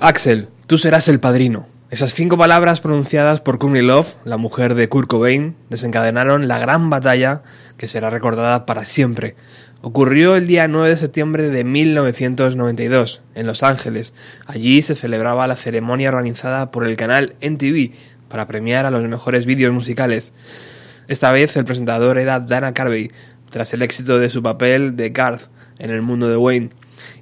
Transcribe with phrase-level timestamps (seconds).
[0.00, 1.66] Axel, tú serás el padrino.
[1.90, 6.88] Esas cinco palabras pronunciadas por Courtney Love, la mujer de Kurt Cobain, desencadenaron la gran
[6.88, 7.42] batalla
[7.76, 9.36] que será recordada para siempre.
[9.82, 14.14] Ocurrió el día 9 de septiembre de 1992, en Los Ángeles.
[14.46, 17.92] Allí se celebraba la ceremonia organizada por el canal NTV
[18.28, 20.32] para premiar a los mejores vídeos musicales.
[21.08, 23.10] Esta vez el presentador era Dana Carvey,
[23.50, 26.70] tras el éxito de su papel de Garth en el mundo de Wayne,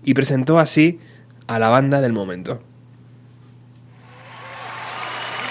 [0.04, 1.00] y presentó así
[1.46, 2.60] a la banda del momento.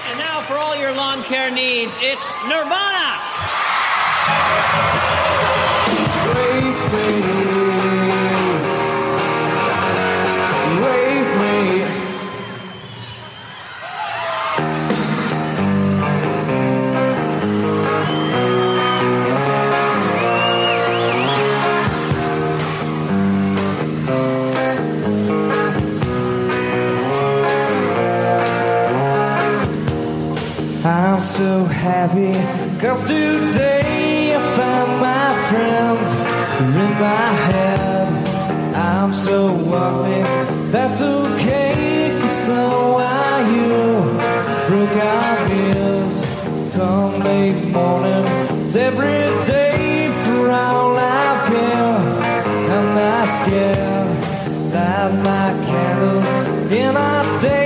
[0.09, 3.03] And now for all your lawn care needs, it's Nirvana.
[30.85, 32.33] I'm so happy
[32.81, 36.11] cause today I found my friends
[36.59, 38.75] in my head.
[38.75, 40.23] I'm so wealthy,
[40.73, 44.19] that's okay, cause so are you.
[44.67, 51.95] Broke our ears Sunday mornings every day for all I care.
[52.75, 57.62] I'm not scared, light my candles in our days,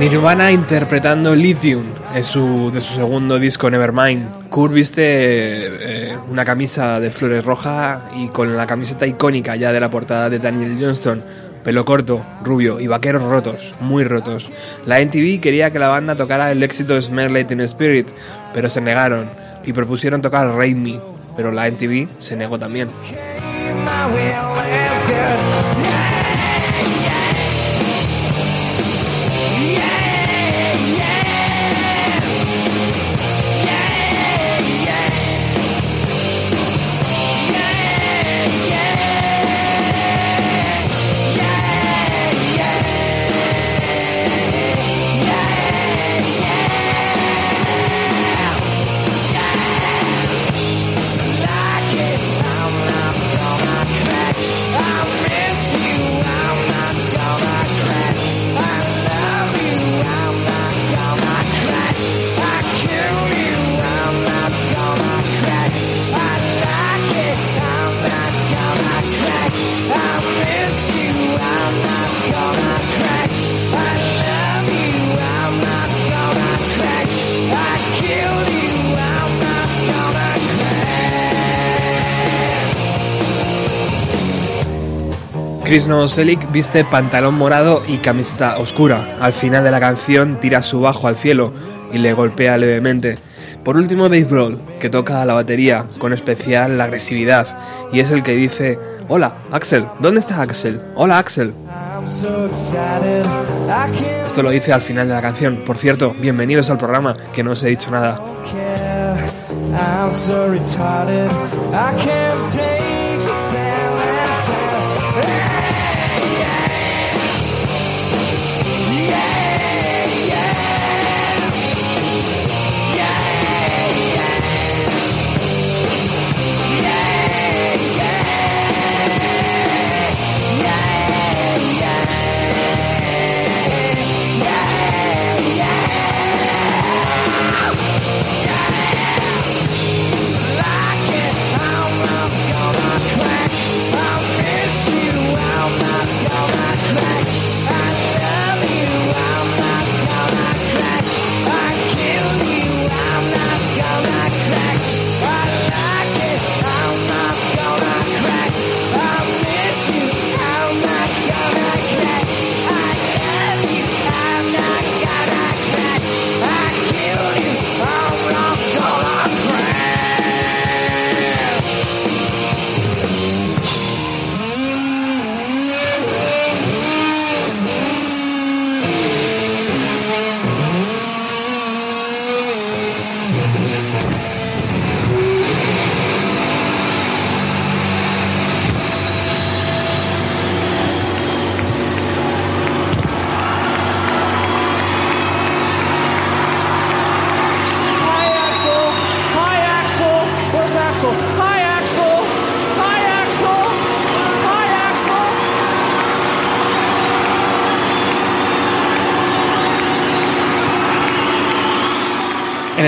[0.00, 1.84] Nirvana interpretando Lithium
[2.14, 4.48] es su, de su segundo disco Nevermind.
[4.48, 9.80] Kurt viste eh, una camisa de flores roja y con la camiseta icónica ya de
[9.80, 11.22] la portada de Daniel Johnston.
[11.62, 14.50] Pelo corto, rubio y vaqueros rotos, muy rotos.
[14.86, 18.08] La NTV quería que la banda tocara el éxito Smell Like Teen Spirit,
[18.54, 19.30] pero se negaron
[19.64, 20.98] y propusieron tocar Rain Me,
[21.36, 22.88] pero la NTV se negó también.
[85.70, 89.06] Chris Novoselic viste pantalón morado y camiseta oscura.
[89.20, 91.52] Al final de la canción tira su bajo al cielo
[91.92, 93.18] y le golpea levemente.
[93.62, 97.46] Por último, Dave Grohl, que toca la batería con especial agresividad
[97.92, 100.82] y es el que dice: Hola, Axel, ¿dónde está Axel?
[100.96, 101.54] Hola, Axel.
[104.26, 105.62] Esto lo dice al final de la canción.
[105.64, 108.20] Por cierto, bienvenidos al programa, que no os he dicho nada.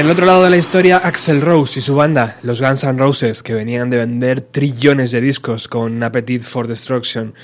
[0.02, 3.44] El otro lado de la historia, Axel Rose y su banda, los Guns N' Roses,
[3.44, 7.34] que venían de vender trillones de discos con Appetite for Destruction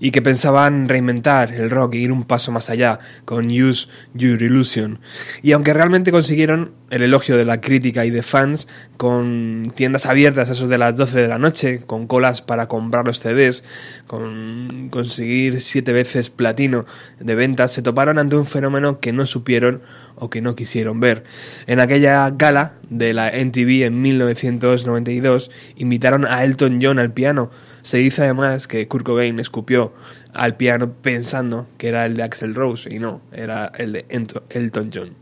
[0.00, 4.42] y que pensaban reinventar el rock e ir un paso más allá con Use Your
[4.42, 4.98] Illusion.
[5.42, 8.66] Y aunque realmente consiguieron el elogio de la crítica y de fans,
[8.96, 13.06] con tiendas abiertas a esos de las 12 de la noche, con colas para comprar
[13.06, 13.62] los CDs,
[14.08, 16.84] con conseguir siete veces platino
[17.20, 19.82] de ventas, se toparon ante un fenómeno que no supieron
[20.20, 21.24] o que no quisieron ver.
[21.66, 27.50] En aquella gala de la NTV en 1992 invitaron a Elton John al piano.
[27.82, 29.92] Se dice además que Kurt Cobain escupió
[30.32, 34.06] al piano pensando que era el de Axel Rose y no, era el de
[34.50, 35.16] Elton John.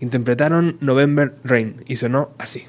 [0.00, 2.64] Interpretaron November Rain y sonó así.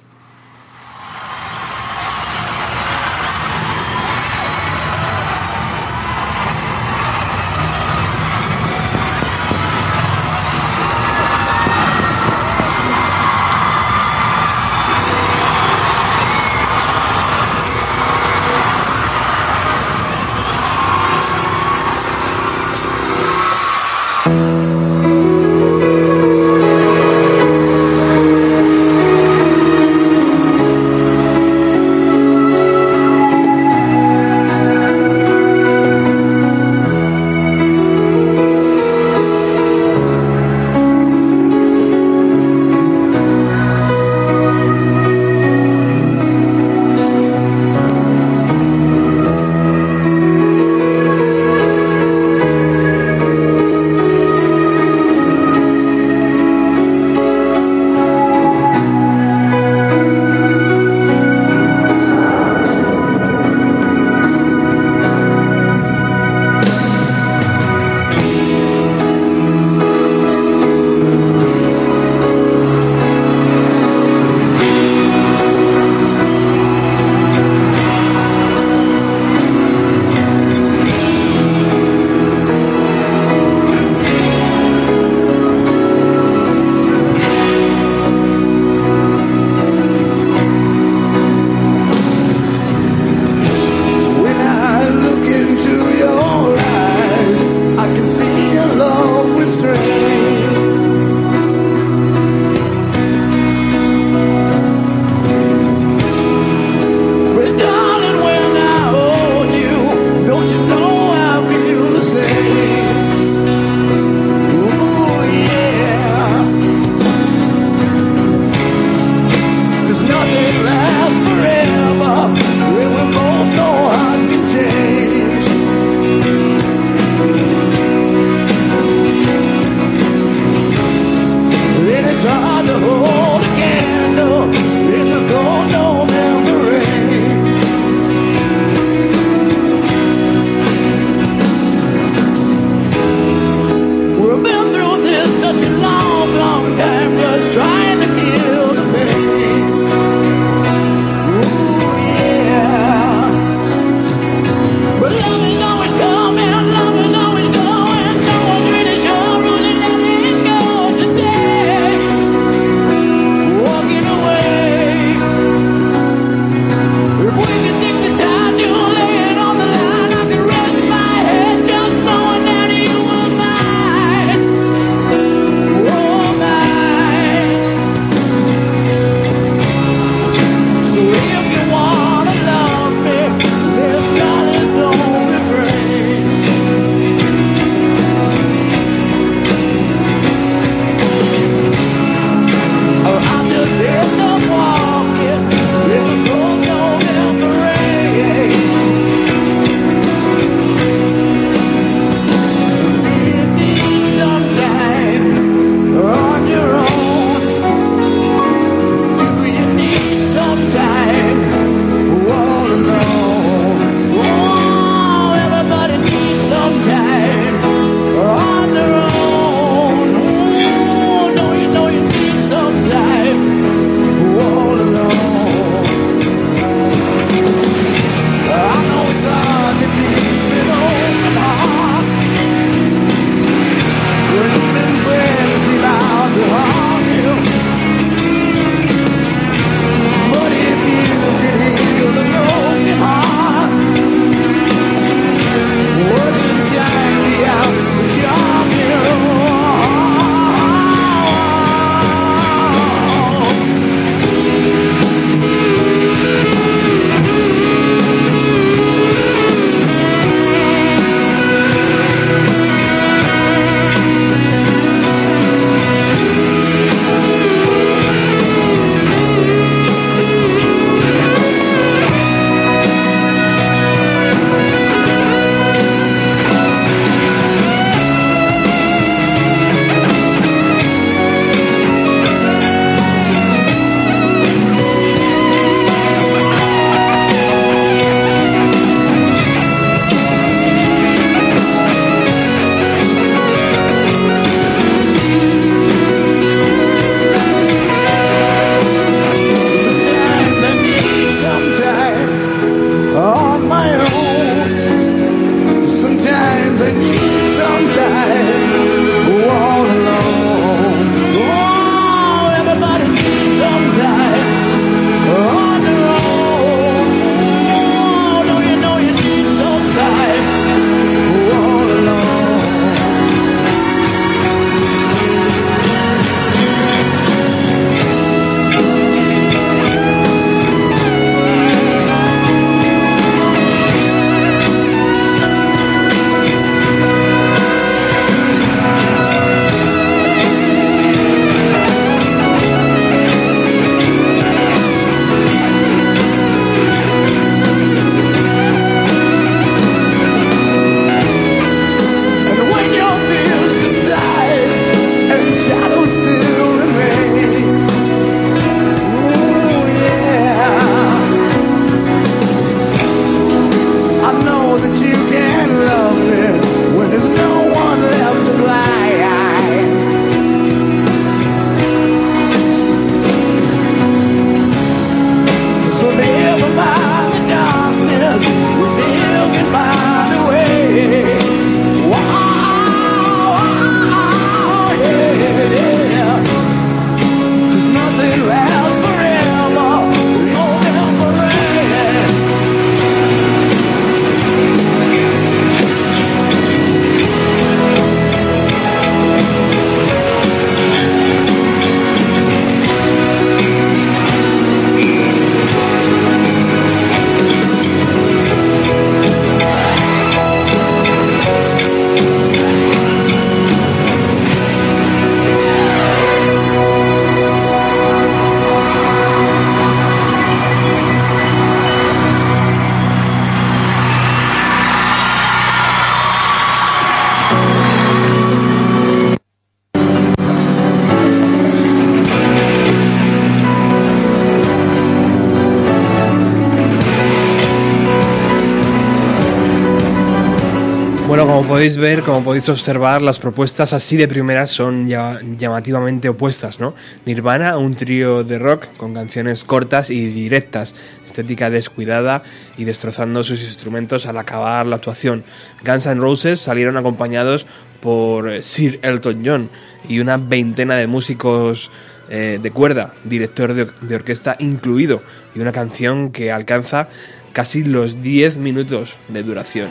[441.83, 446.95] Podéis ver, como podéis observar, las propuestas así de primeras son ya llamativamente opuestas, ¿no?
[447.25, 452.41] Nirvana, un trío de rock con canciones cortas y directas, estética descuidada
[452.77, 455.43] y destrozando sus instrumentos al acabar la actuación.
[455.85, 457.67] Guns N' Roses salieron acompañados
[457.99, 459.69] por Sir Elton John
[460.07, 461.91] y una veintena de músicos
[462.29, 465.21] eh, de cuerda, director de, de orquesta incluido,
[465.53, 467.09] y una canción que alcanza
[467.51, 469.89] casi los 10 minutos de duración.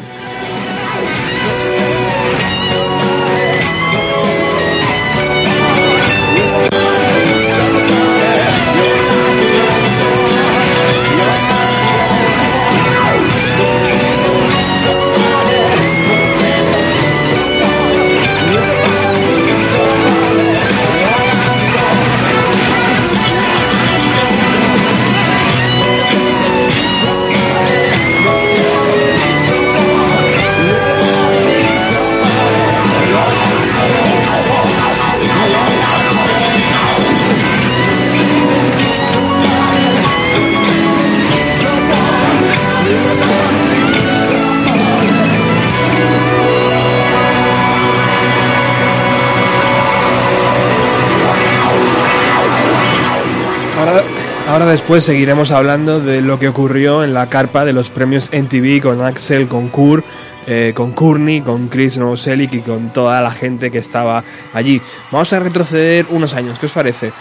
[54.73, 59.03] Después seguiremos hablando de lo que ocurrió en la carpa de los premios NTV con
[59.03, 60.03] Axel, con Kur,
[60.47, 64.25] eh, con Courtney, con Chris Novoselic y con toda la gente que estaba
[64.55, 64.81] allí.
[65.11, 67.13] Vamos a retroceder unos años, ¿qué os parece?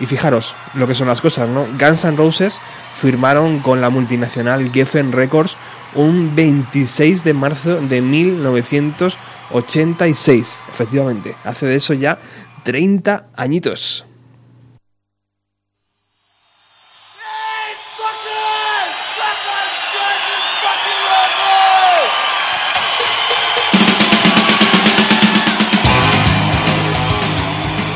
[0.00, 1.64] Y fijaros lo que son las cosas, ¿no?
[1.80, 2.60] Guns N' Roses
[2.94, 5.56] firmaron con la multinacional Geffen Records
[5.94, 10.58] un 26 de marzo de 1986.
[10.70, 12.18] Efectivamente, hace de eso ya
[12.64, 14.04] 30 añitos.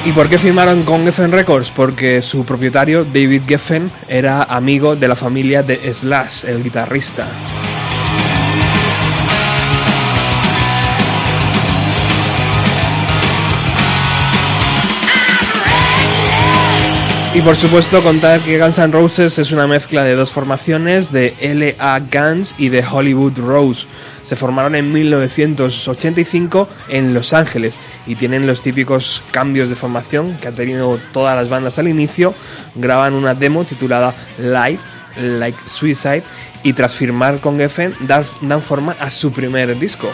[0.04, 1.70] ¿Y por qué firmaron con Geffen Records?
[1.70, 7.28] Porque su propietario, David Geffen, era amigo de la familia de Slash, el guitarrista.
[17.34, 21.34] Y por supuesto contar que Guns N' Roses es una mezcla de dos formaciones, de
[21.40, 23.86] LA Guns y de Hollywood Rose.
[24.22, 30.48] Se formaron en 1985 en Los Ángeles y tienen los típicos cambios de formación que
[30.48, 32.34] han tenido todas las bandas al inicio.
[32.74, 34.80] Graban una demo titulada Live,
[35.20, 36.22] Like Suicide,
[36.62, 40.12] y tras firmar con Geffen dan, dan forma a su primer disco.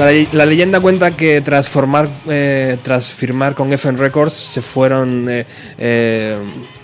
[0.00, 5.44] La, leyenda cuenta que tras, formar, eh, tras firmar con Geffen Records se fueron, eh,
[5.76, 6.38] eh,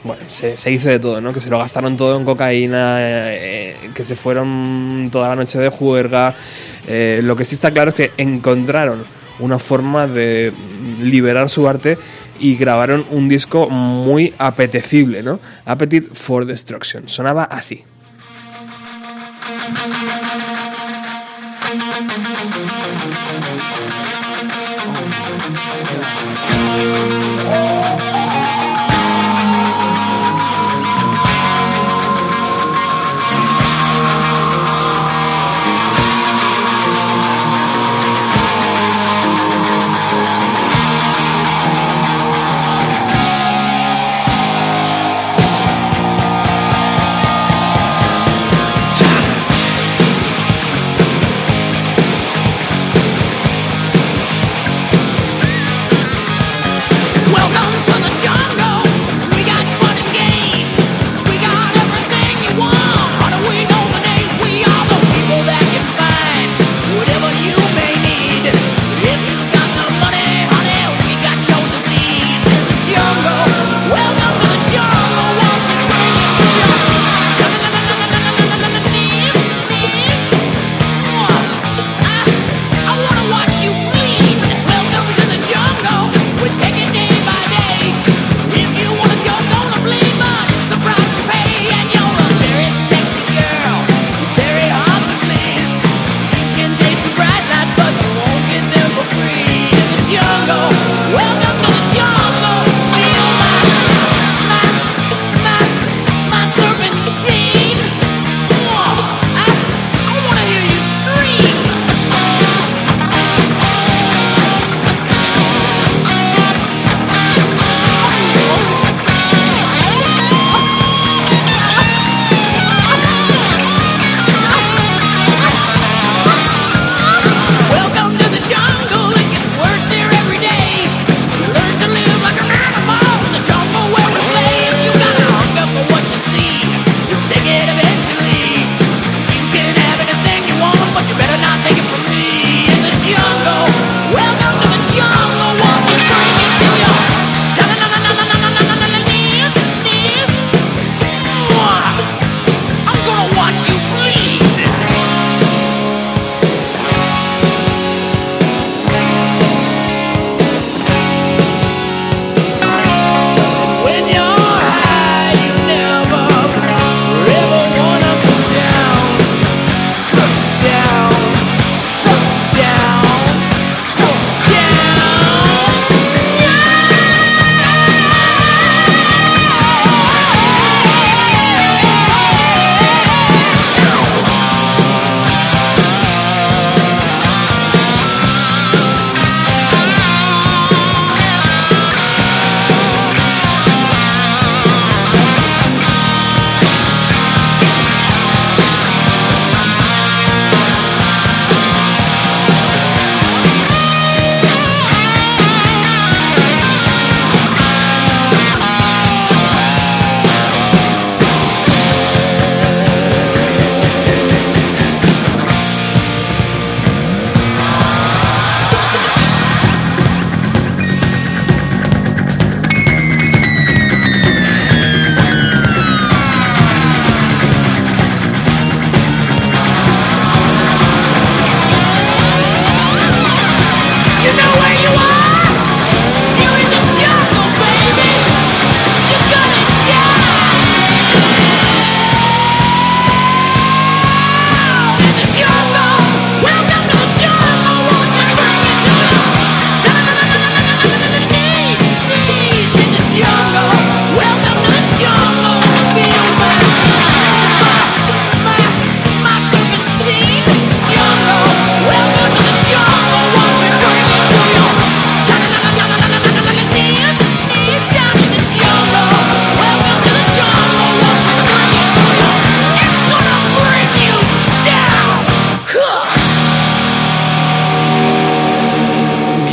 [0.05, 1.33] bueno, se, se, hizo de todo, ¿no?
[1.33, 5.71] Que se lo gastaron todo en cocaína, eh, que se fueron toda la noche de
[5.71, 6.35] juerga.
[6.87, 9.03] lo que sí está claro es que encontraron
[9.39, 10.53] una forma de
[11.01, 11.97] liberar su arte
[12.39, 15.41] y grabaron un disco muy apetecible, ¿no?
[15.65, 17.09] Appetite for Destruction.
[17.09, 17.83] Sonaba así.
[21.97, 22.77] Yeah.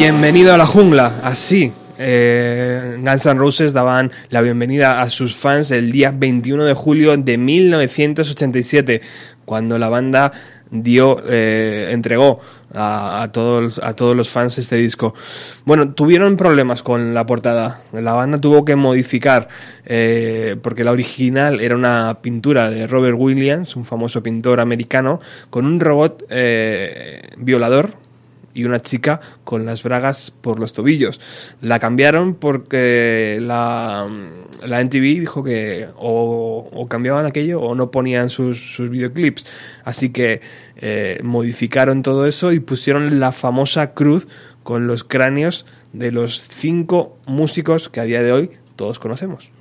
[0.04, 1.72] Bienvenido a la jungla, así.
[1.98, 7.16] Eh, Guns N' Roses daban la bienvenida a sus fans el día 21 de julio
[7.16, 9.02] de 1987,
[9.46, 10.34] cuando la banda
[10.70, 12.42] dio, eh, entregó
[12.74, 15.14] a, todos, a todos los fans este disco.
[15.64, 17.80] Bueno, tuvieron problemas con la portada.
[17.94, 19.48] La banda tuvo que modificar,
[19.86, 25.66] eh, porque la original era una pintura de Robert Williams, un famoso pintor americano, con
[25.66, 28.04] un robot eh, violador
[28.54, 31.20] y una chica con las bragas por los tobillos.
[31.62, 34.08] La cambiaron porque la,
[34.66, 39.46] la NTV dijo que o, cambiaban aquello o no ponían sus, sus videoclips.
[39.84, 40.42] Así que
[40.78, 44.28] eh, modificaron todo eso y pusieron la famosa cruz
[44.64, 49.52] con los cráneos de los cinco músicos que a día de hoy todos conocemos.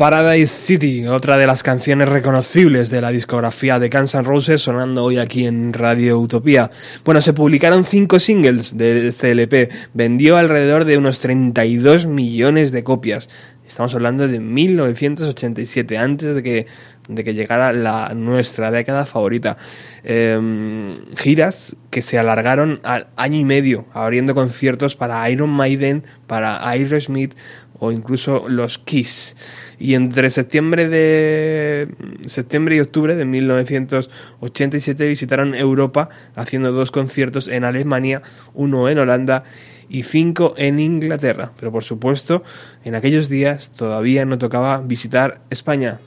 [0.00, 5.18] Paradise City, otra de las canciones reconocibles de la discografía de Guns N' sonando hoy
[5.18, 6.70] aquí en Radio Utopía.
[7.04, 12.82] Bueno, se publicaron cinco singles de este LP, vendió alrededor de unos 32 millones de
[12.82, 13.28] copias.
[13.66, 16.66] Estamos hablando de 1987, antes de que,
[17.06, 19.58] de que llegara la nuestra década favorita.
[20.02, 26.66] Eh, giras que se alargaron al año y medio, abriendo conciertos para Iron Maiden, para
[26.66, 27.34] Aerosmith
[27.80, 29.36] o incluso los Kiss
[29.78, 31.88] y entre septiembre de
[32.26, 38.22] septiembre y octubre de 1987 visitaron Europa haciendo dos conciertos en Alemania,
[38.54, 39.44] uno en Holanda
[39.88, 41.50] y cinco en Inglaterra.
[41.58, 42.44] Pero por supuesto,
[42.84, 45.98] en aquellos días todavía no tocaba visitar España.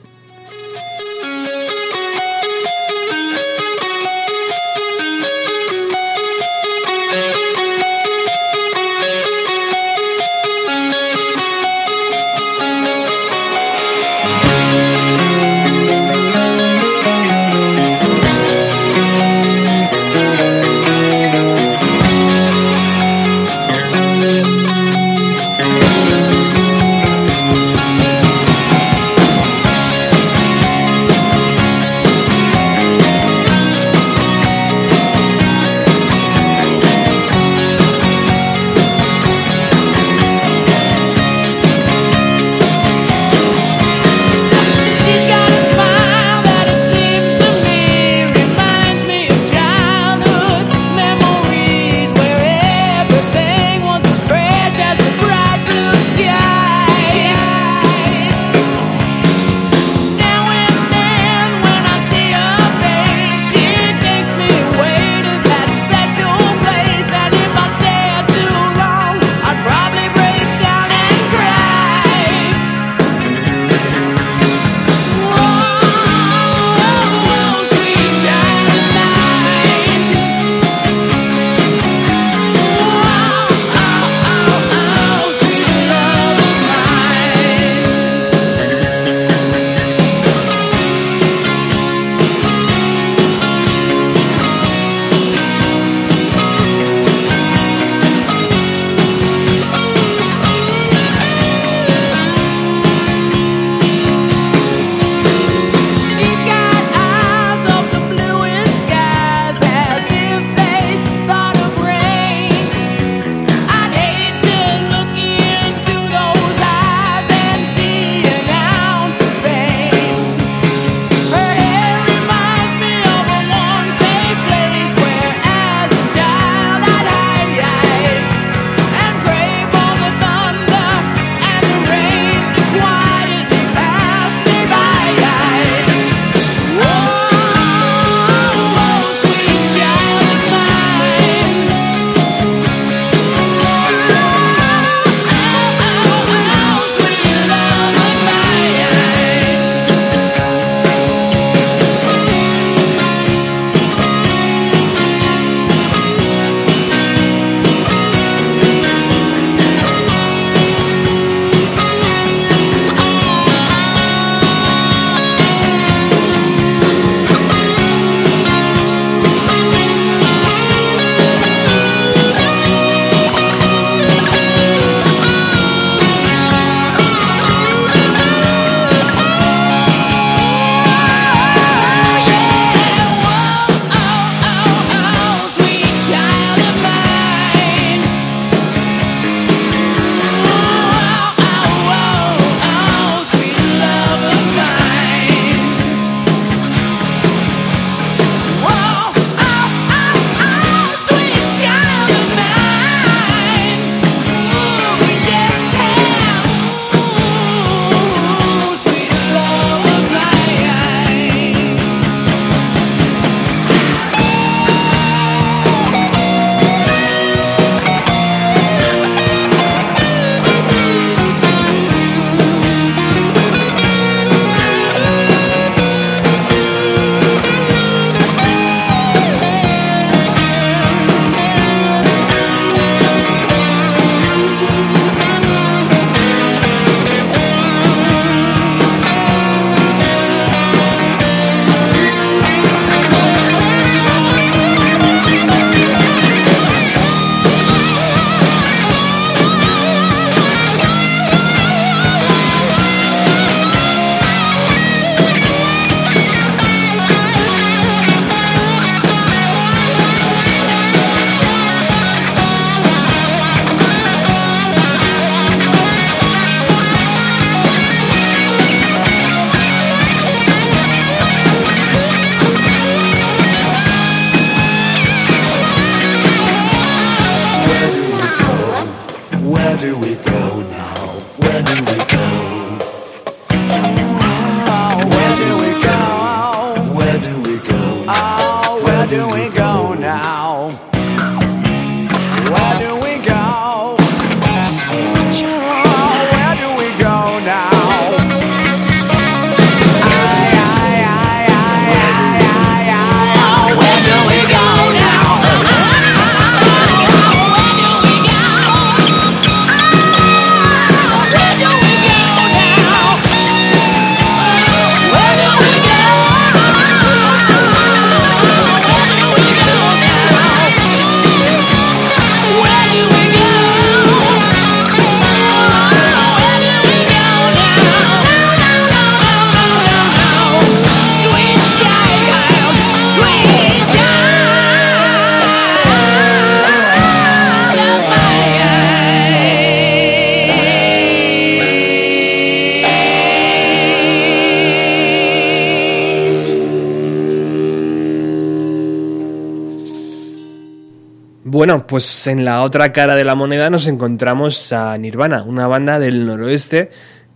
[351.74, 355.98] Bueno, pues en la otra cara de la moneda nos encontramos a Nirvana, una banda
[355.98, 356.90] del noroeste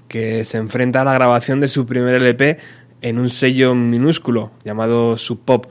[0.06, 2.56] que se enfrenta a la grabación de su primer LP
[3.02, 5.66] en un sello minúsculo llamado Sub Pop.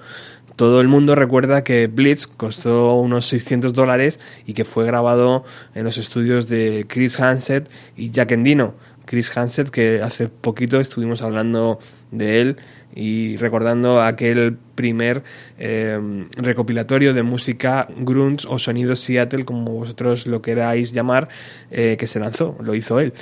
[0.57, 5.85] Todo el mundo recuerda que Blitz costó unos 600 dólares y que fue grabado en
[5.85, 8.73] los estudios de Chris Hanset y Jack Endino.
[9.07, 11.79] Chris Hanset, que hace poquito estuvimos hablando
[12.11, 12.57] de él
[12.93, 15.23] y recordando aquel primer
[15.57, 21.29] eh, recopilatorio de música grunge o sonido Seattle, como vosotros lo queráis llamar,
[21.71, 23.13] eh, que se lanzó, lo hizo él.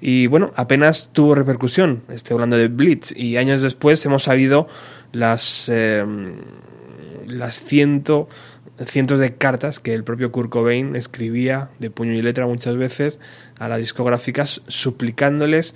[0.00, 4.66] Y bueno, apenas tuvo repercusión, estoy hablando de Blitz, y años después hemos sabido
[5.12, 6.04] las, eh,
[7.26, 8.28] las ciento,
[8.86, 13.18] cientos de cartas que el propio Kurt Cobain escribía de puño y letra muchas veces
[13.58, 15.74] a las discográficas suplicándoles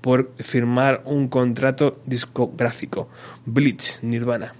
[0.00, 3.08] por firmar un contrato discográfico.
[3.44, 4.54] Blitz, Nirvana.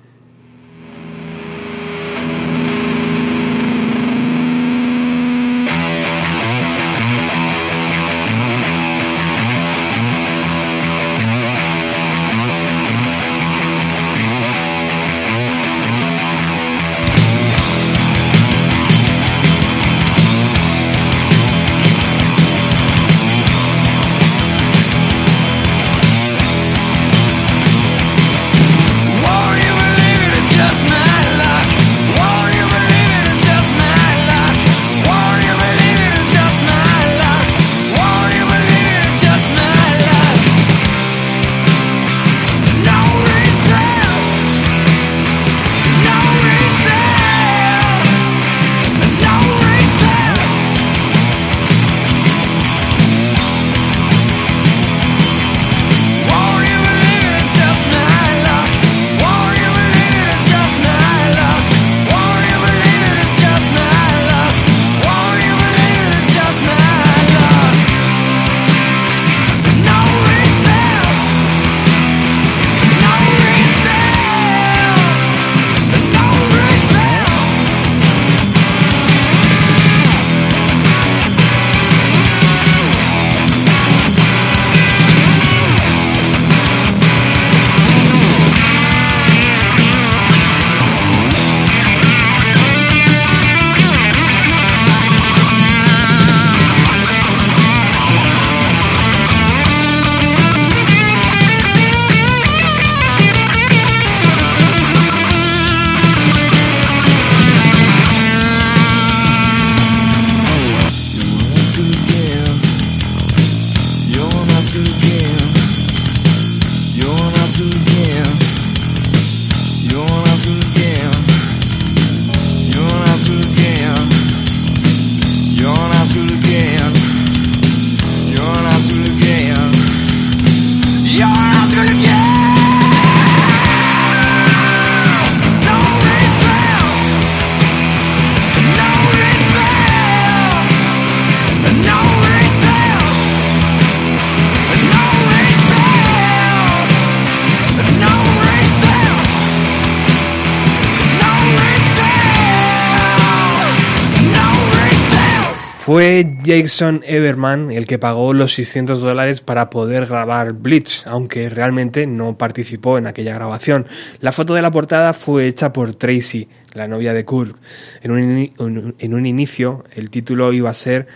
[156.66, 162.36] Jason Everman el que pagó los 600 dólares para poder grabar Blitz, aunque realmente no
[162.36, 163.86] participó en aquella grabación.
[164.20, 167.56] La foto de la portada fue hecha por Tracy, la novia de Kurt.
[168.02, 171.06] En un, en un inicio el título iba a ser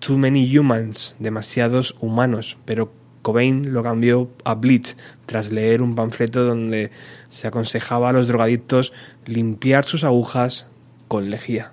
[0.00, 2.90] Too Many Humans, demasiados humanos, pero
[3.22, 4.96] Cobain lo cambió a Blitz
[5.26, 6.90] tras leer un panfleto donde
[7.28, 8.92] se aconsejaba a los drogadictos
[9.26, 10.66] limpiar sus agujas
[11.06, 11.70] con lejía.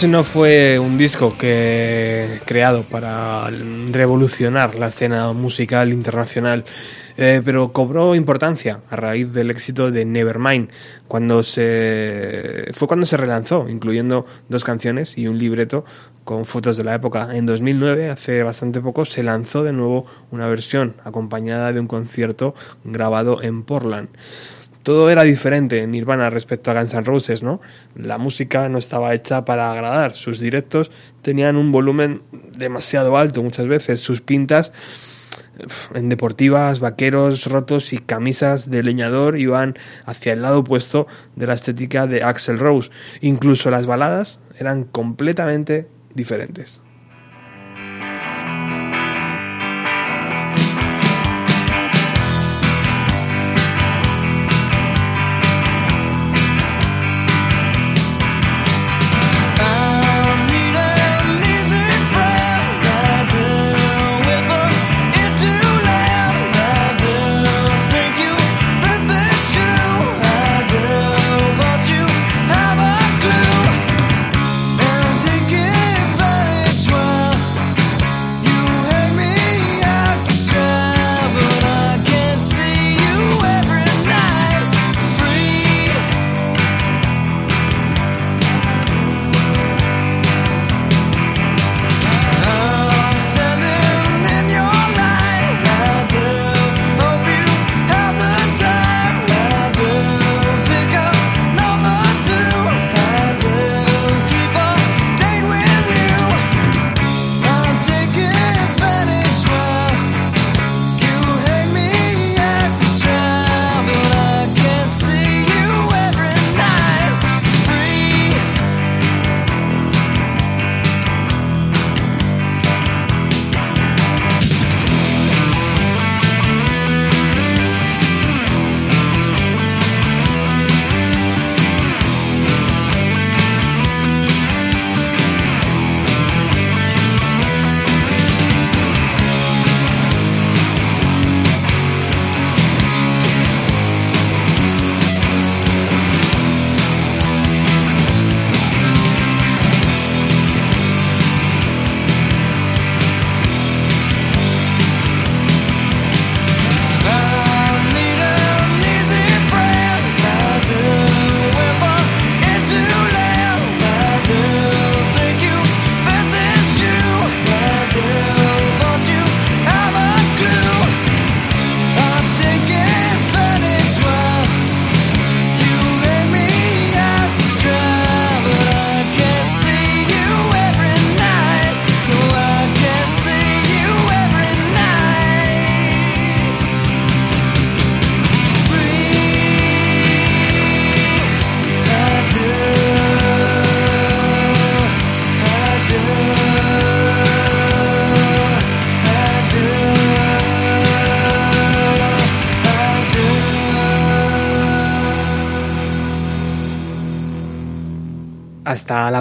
[0.00, 3.48] No fue un disco que creado para
[3.90, 6.64] revolucionar la escena musical internacional,
[7.16, 10.70] eh, pero cobró importancia a raíz del éxito de Nevermind,
[11.06, 15.84] cuando se fue cuando se relanzó, incluyendo dos canciones y un libreto
[16.24, 17.28] con fotos de la época.
[17.36, 22.54] En 2009, hace bastante poco, se lanzó de nuevo una versión acompañada de un concierto
[22.82, 24.08] grabado en Portland
[24.82, 27.60] todo era diferente en Nirvana respecto a Guns N' Roses, ¿no?
[27.94, 30.90] La música no estaba hecha para agradar, sus directos
[31.22, 32.22] tenían un volumen
[32.56, 34.72] demasiado alto muchas veces, sus pintas
[35.94, 39.74] en deportivas, vaqueros rotos y camisas de leñador iban
[40.04, 41.06] hacia el lado opuesto
[41.36, 42.90] de la estética de Axel Rose.
[43.20, 46.81] Incluso las baladas eran completamente diferentes.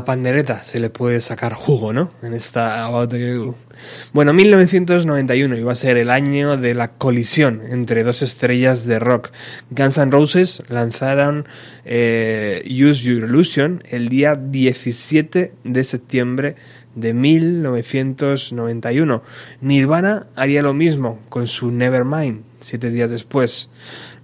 [0.03, 2.11] Pandereta se le puede sacar jugo, ¿no?
[2.21, 3.13] En esta About.
[4.13, 9.31] Bueno, 1991 iba a ser el año de la colisión entre dos estrellas de rock.
[9.69, 11.47] Guns N' Roses lanzaron
[11.85, 16.55] eh, Use Your Illusion el día 17 de septiembre
[16.95, 19.23] de 1991.
[19.61, 23.69] Nirvana haría lo mismo con su Nevermind siete días después.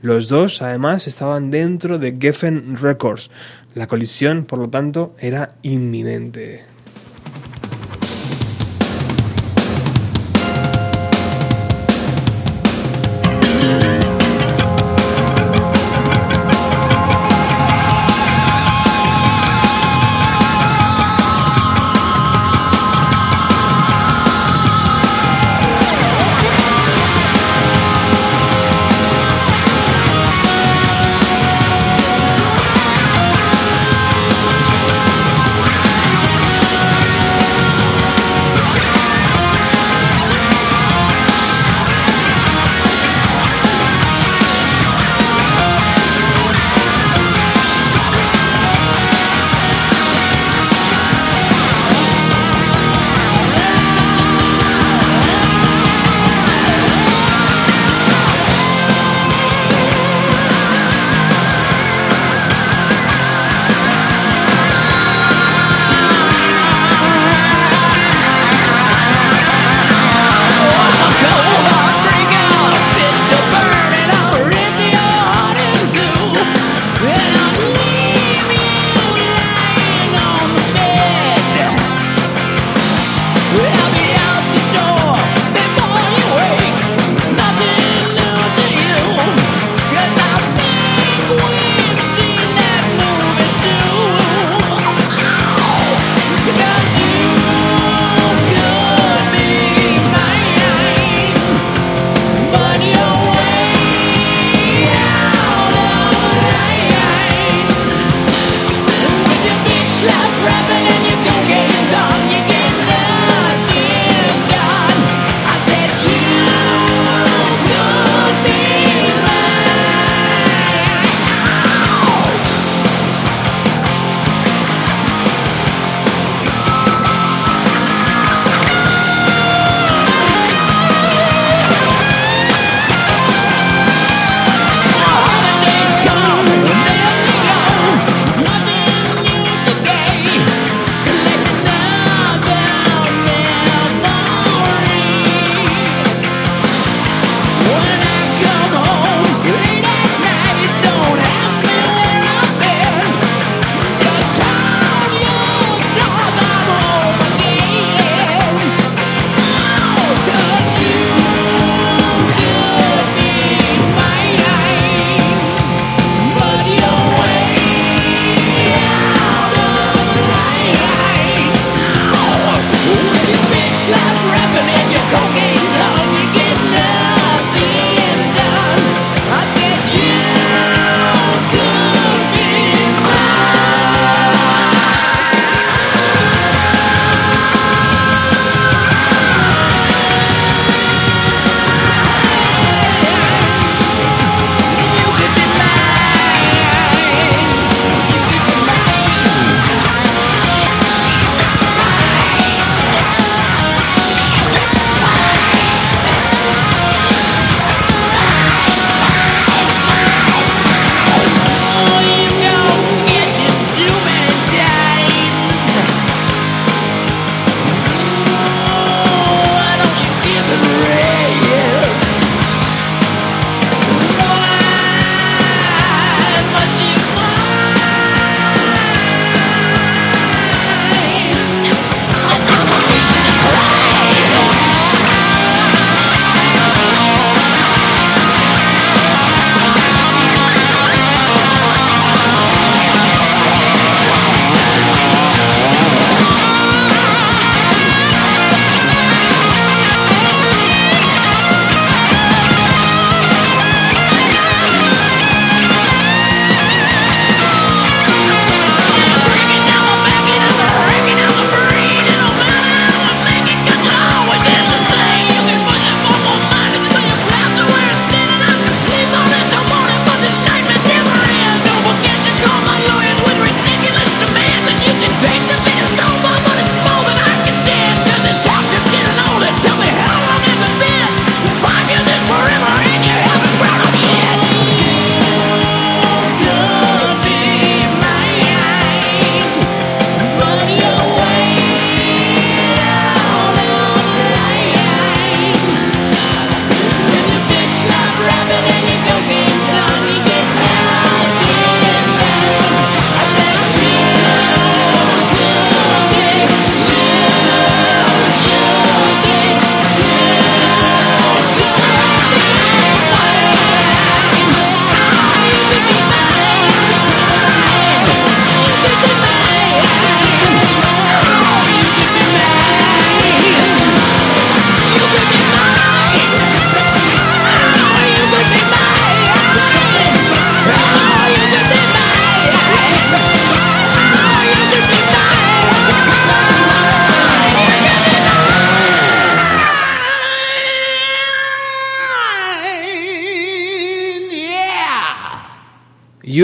[0.02, 3.30] Los dos, además, estaban dentro de Geffen Records.
[3.78, 6.64] La colisión, por lo tanto, era inminente.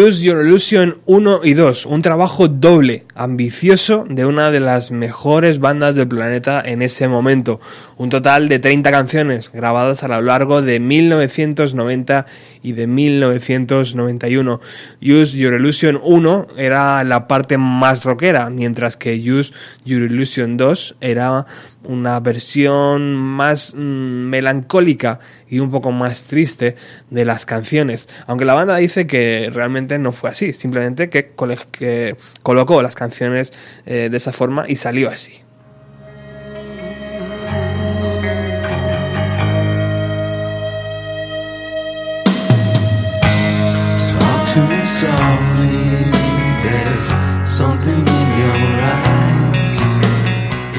[0.04, 5.60] Use Your Illusion 1 y 2, un trabajo doble, ambicioso de una de las mejores
[5.60, 7.60] bandas del planeta en ese momento.
[7.98, 12.26] Un total de 30 canciones grabadas a lo largo de 1990
[12.64, 14.62] y de 1991.
[15.02, 19.54] Use Your Illusion 1 era la parte más rockera, mientras que Use
[19.84, 21.46] Your Illusion 2 era
[21.86, 25.20] una versión más mm, melancólica
[25.50, 26.76] y un poco más triste
[27.10, 28.08] de las canciones.
[28.26, 31.32] Aunque la banda dice que realmente no fue así, simplemente que,
[31.72, 33.54] que colocó las canciones
[33.86, 35.44] eh, de esa forma y salió así.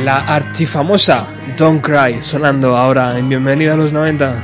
[0.05, 1.27] La archifamosa
[1.57, 4.35] Don't Cry sonando ahora en Bienvenida a los 90.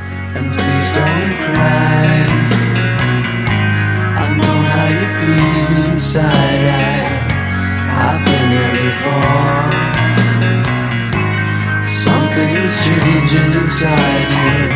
[6.00, 6.24] Inside.
[6.24, 6.96] I,
[8.06, 9.68] I've been there before.
[12.04, 14.69] Something's changing inside you.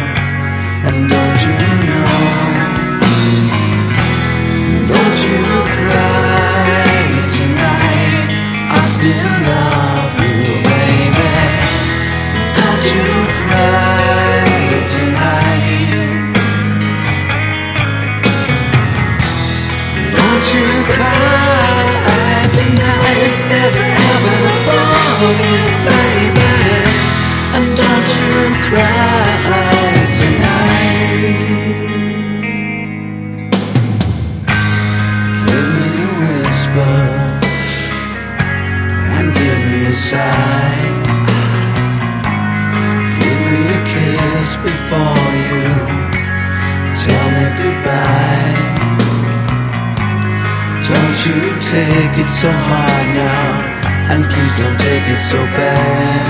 [50.86, 53.73] Don't you take it so hard now,
[54.10, 56.24] and please don't take it so bad.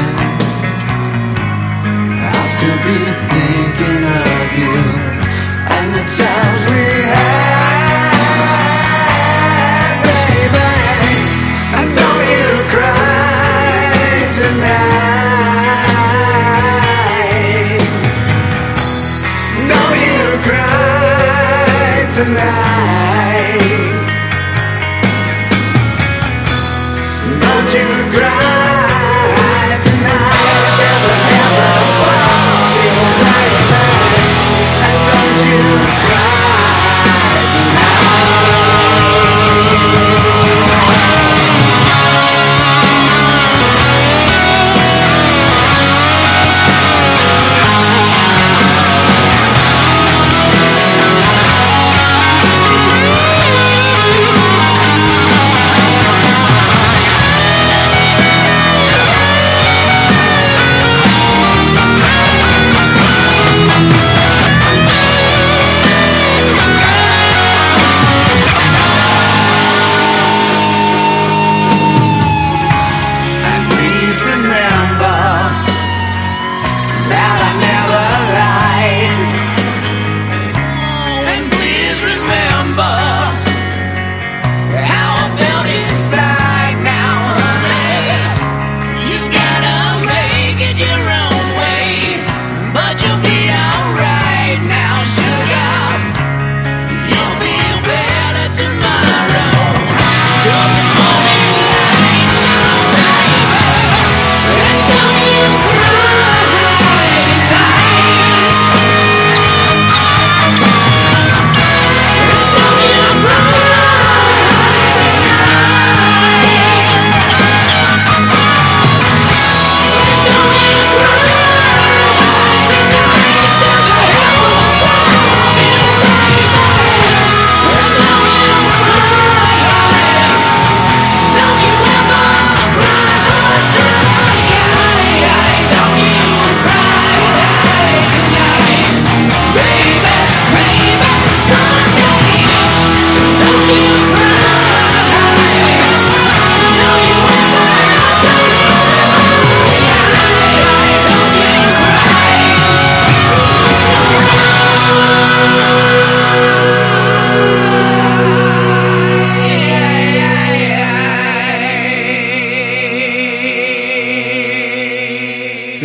[2.30, 2.98] I'll still be
[3.32, 4.76] thinking of you
[5.76, 8.04] and the times we had,
[10.06, 10.70] baby.
[11.78, 14.04] And don't you cry
[14.40, 15.04] tonight.
[19.72, 22.83] Don't you cry tonight.
[27.74, 28.63] Don't you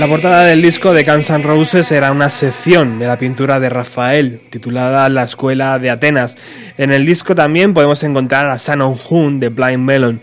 [0.10, 4.42] portada del disco de Guns N' Roses era una sección de la pintura de Rafael,
[4.50, 6.36] titulada La Escuela de Atenas.
[6.80, 10.20] En el disco también podemos encontrar a Shannon Hoon de Blind Melon,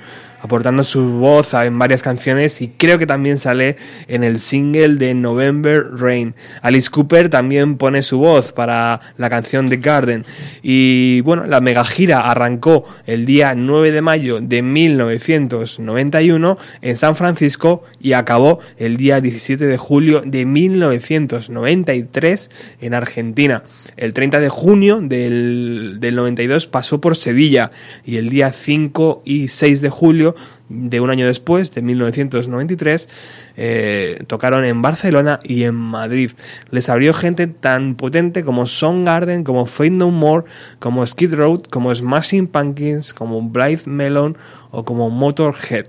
[0.46, 3.74] aportando su voz en varias canciones y creo que también sale
[4.06, 6.36] en el single de November Rain.
[6.62, 10.24] Alice Cooper también pone su voz para la canción The Garden
[10.62, 17.16] y bueno, la mega gira arrancó el día 9 de mayo de 1991 en San
[17.16, 23.64] Francisco y acabó el día 17 de julio de 1993 en Argentina.
[23.96, 27.72] El 30 de junio del, del 92 pasó por Sevilla
[28.04, 30.35] y el día 5 y 6 de julio
[30.68, 33.08] de un año después, de 1993,
[33.56, 36.32] eh, tocaron en Barcelona y en Madrid.
[36.70, 40.44] Les abrió gente tan potente como Soundgarden, como Fate No More,
[40.78, 44.36] como Skid Row, como Smashing Pumpkins, como Blythe Melon
[44.70, 45.86] o como Motorhead.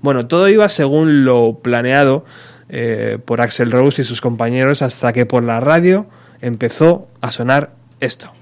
[0.00, 2.24] Bueno, todo iba según lo planeado
[2.68, 6.06] eh, por Axel Rose y sus compañeros hasta que por la radio
[6.40, 8.37] empezó a sonar esto.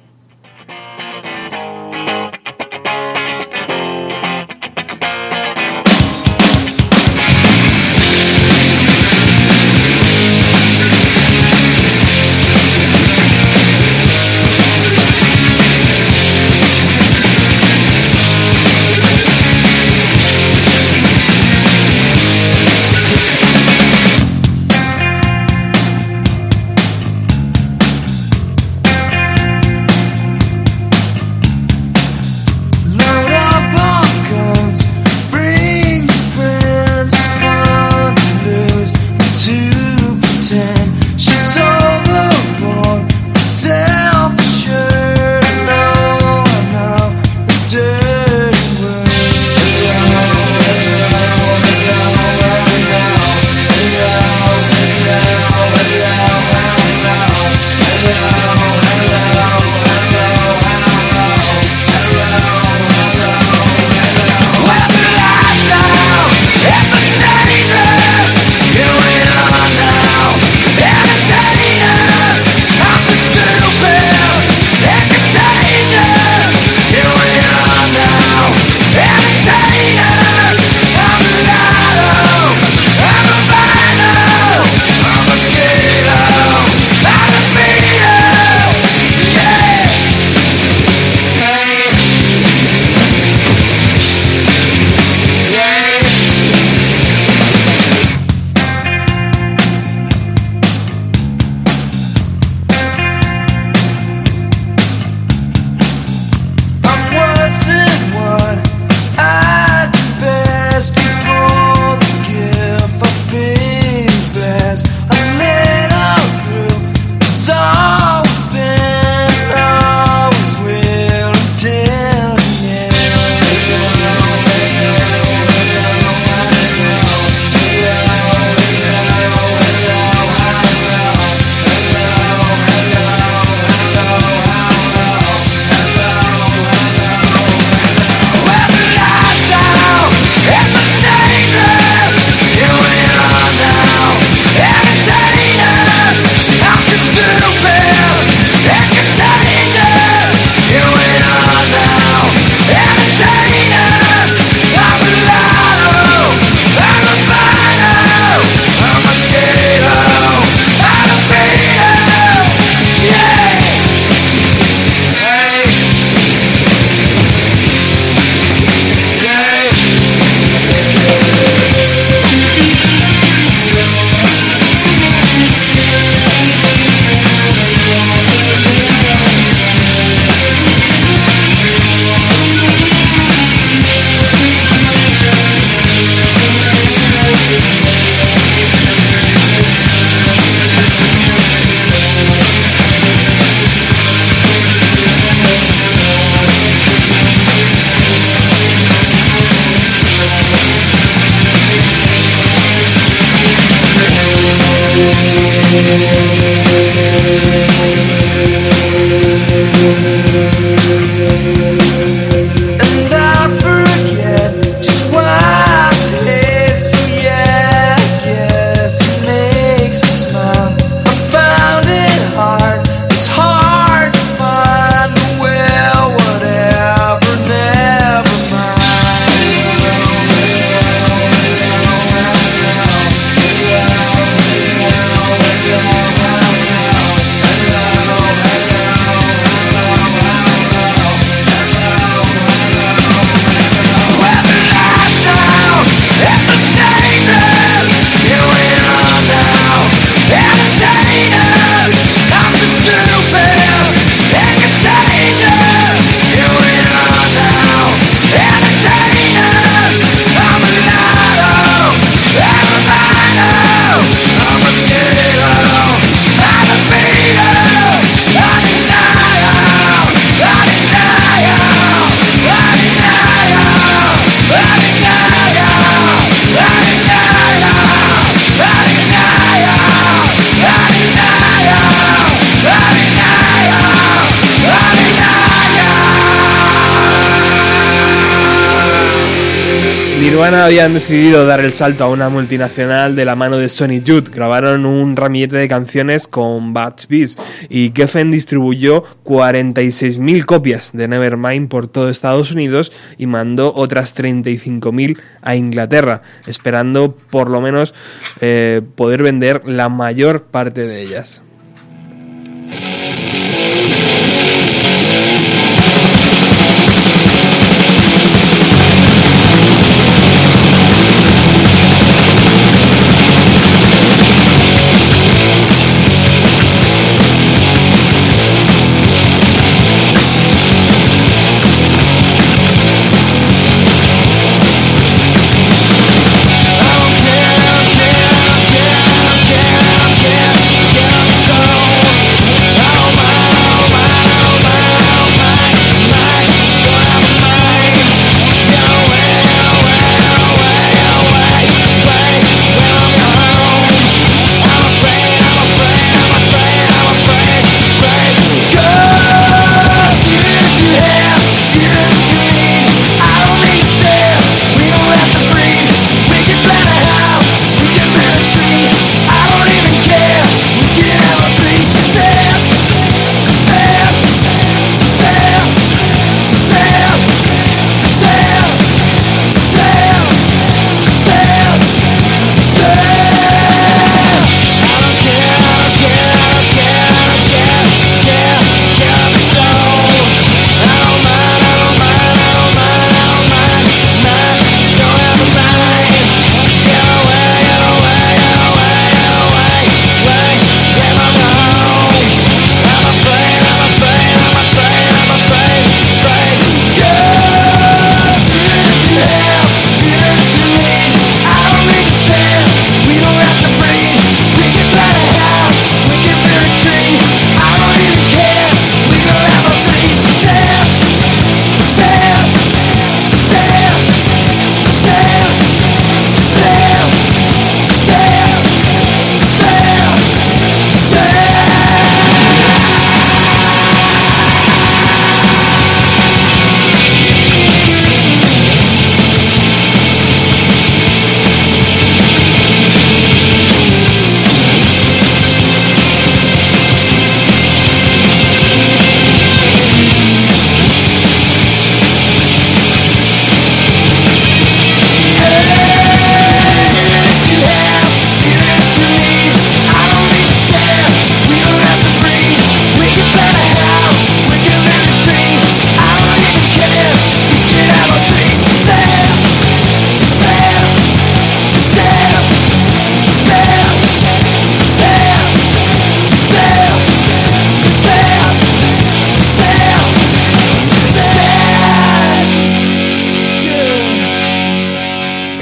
[290.36, 294.28] Habían decidido dar el salto a una multinacional de la mano de Sony Youth.
[294.28, 297.38] Grabaron un ramillete de canciones con Bats Beats
[297.70, 305.18] y Geffen distribuyó 46.000 copias de Nevermind por todo Estados Unidos y mandó otras 35.000
[305.40, 307.94] a Inglaterra, esperando por lo menos
[308.40, 311.40] eh, poder vender la mayor parte de ellas.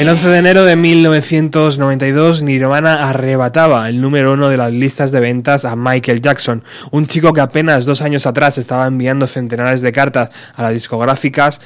[0.05, 5.21] El 11 de enero de 1992, Nirvana arrebataba el número uno de las listas de
[5.21, 9.93] ventas a Michael Jackson, un chico que apenas dos años atrás estaba enviando centenares de
[9.93, 11.63] cartas a las discográficas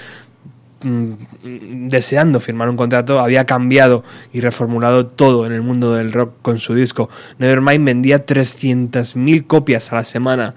[0.83, 6.59] deseando firmar un contrato, había cambiado y reformulado todo en el mundo del rock con
[6.59, 7.11] su disco.
[7.39, 10.55] Nevermind vendía 300.000 copias a la semana.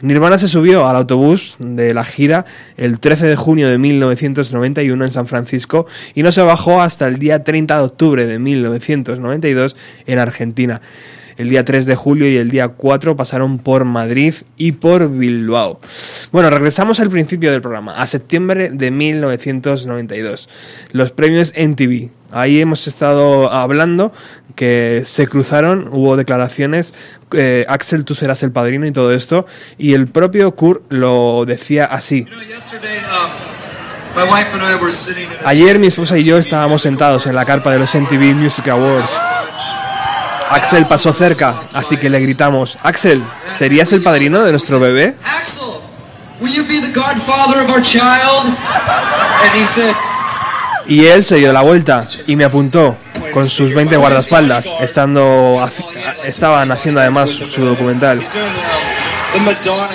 [0.00, 2.44] Nirvana se subió al autobús de la gira
[2.76, 7.18] el 13 de junio de 1991 en San Francisco y no se bajó hasta el
[7.18, 9.76] día 30 de octubre de 1992
[10.06, 10.80] en Argentina.
[11.36, 15.80] El día 3 de julio y el día 4 pasaron por Madrid y por Bilbao.
[16.32, 20.48] Bueno, regresamos al principio del programa, a septiembre de 1992.
[20.92, 22.10] Los premios NTV.
[22.30, 24.12] Ahí hemos estado hablando
[24.54, 26.94] que se cruzaron, hubo declaraciones,
[27.32, 29.46] eh, Axel, tú serás el padrino y todo esto,
[29.78, 32.26] y el propio Kurt lo decía así.
[35.44, 39.10] Ayer mi esposa y yo estábamos sentados en la carpa de los MTV Music Awards.
[40.54, 45.16] Axel pasó cerca, así que le gritamos, Axel, ¿serías el padrino de nuestro bebé?
[45.24, 45.64] Axel,
[46.40, 48.46] will you be the godfather of our child?
[48.46, 49.94] And he said,
[50.86, 52.96] Y él se dio la vuelta y me apuntó
[53.32, 55.66] con sus 20 guardaespaldas, estando,
[56.24, 58.22] estaban haciendo además su documental.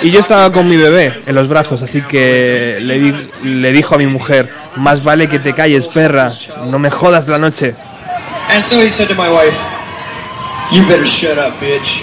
[0.02, 3.94] Y yo estaba con mi bebé en los brazos, así que le, di- le dijo
[3.94, 6.30] a mi mujer, más vale que te calles, perra,
[6.66, 7.74] no me jodas la noche.
[8.50, 9.56] And so he said to my wife,
[10.72, 12.00] You better shut up, bitch.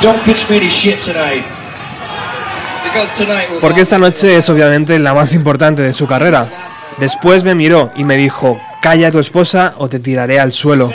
[0.00, 1.44] Don't pitch me any shit tonight.
[2.84, 6.48] Because tonight was Porque esta noche es obviamente la más importante de su carrera.
[6.98, 10.90] Después me miró y me dijo, calla a tu esposa o te tiraré al suelo.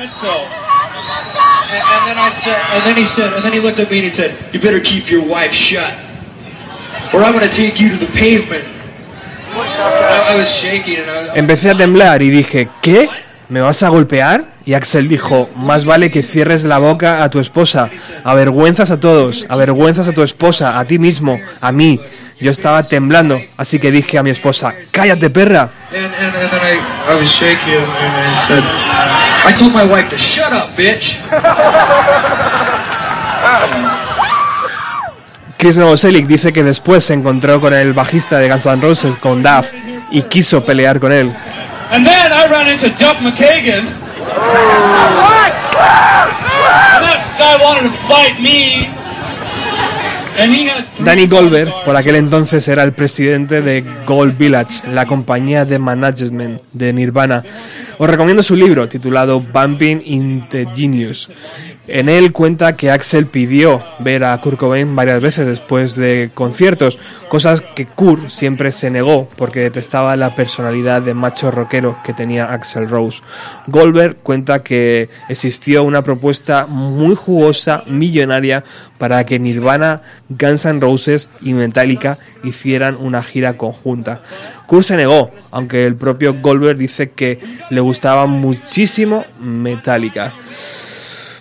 [11.36, 13.10] Empecé a temblar y dije, ¿qué?
[13.49, 14.44] ¿Me vas a golpear?
[14.65, 17.90] Y Axel dijo, más vale que cierres la boca a tu esposa.
[18.26, 22.02] Avergüenzas a todos, avergüenzas a tu esposa, a ti mismo, a mí.
[22.41, 25.69] Yo estaba temblando, así que dije a mi esposa, cállate perra.
[35.57, 39.41] Chris Novoselic dice que después se encontró con el bajista de Guns N' Roses, con
[39.41, 39.72] Duff,
[40.11, 41.34] y quiso pelear con él.
[41.91, 43.85] And then I ran into Duff McKagan.
[46.97, 48.89] And that guy wanted to fight me.
[51.03, 56.61] Danny Goldberg, por aquel entonces, era el presidente de Gold Village, la compañía de management
[56.73, 57.43] de Nirvana.
[57.97, 61.31] Os recomiendo su libro titulado Bumping into Genius.
[61.88, 66.99] En él cuenta que Axel pidió ver a Kurt Cobain varias veces después de conciertos,
[67.30, 72.51] cosas que Kurt siempre se negó porque detestaba la personalidad de macho rockero que tenía
[72.51, 73.22] Axel Rose.
[73.68, 78.65] Goldberg cuenta que existió una propuesta muy jugosa, millonaria,
[78.97, 84.22] para que Nirvana, Guns N' Roses y Metallica hicieran una gira conjunta.
[84.65, 87.39] Kurt se negó, aunque el propio Goldberg dice que
[87.69, 90.34] le gustaba muchísimo Metallica.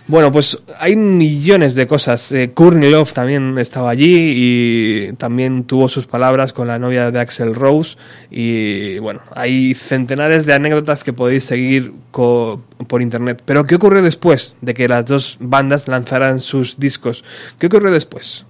[0.08, 2.30] Bueno, pues hay millones de cosas.
[2.30, 7.56] Eh, Love también estaba allí y también tuvo sus palabras con la novia de Axel
[7.56, 7.96] Rose.
[8.30, 13.42] Y bueno, hay centenares de anécdotas que podéis seguir por internet.
[13.44, 17.24] Pero ¿qué ocurrió después de que las dos bandas lanzaran sus discos?
[17.58, 18.46] ¿Qué ocurrió después?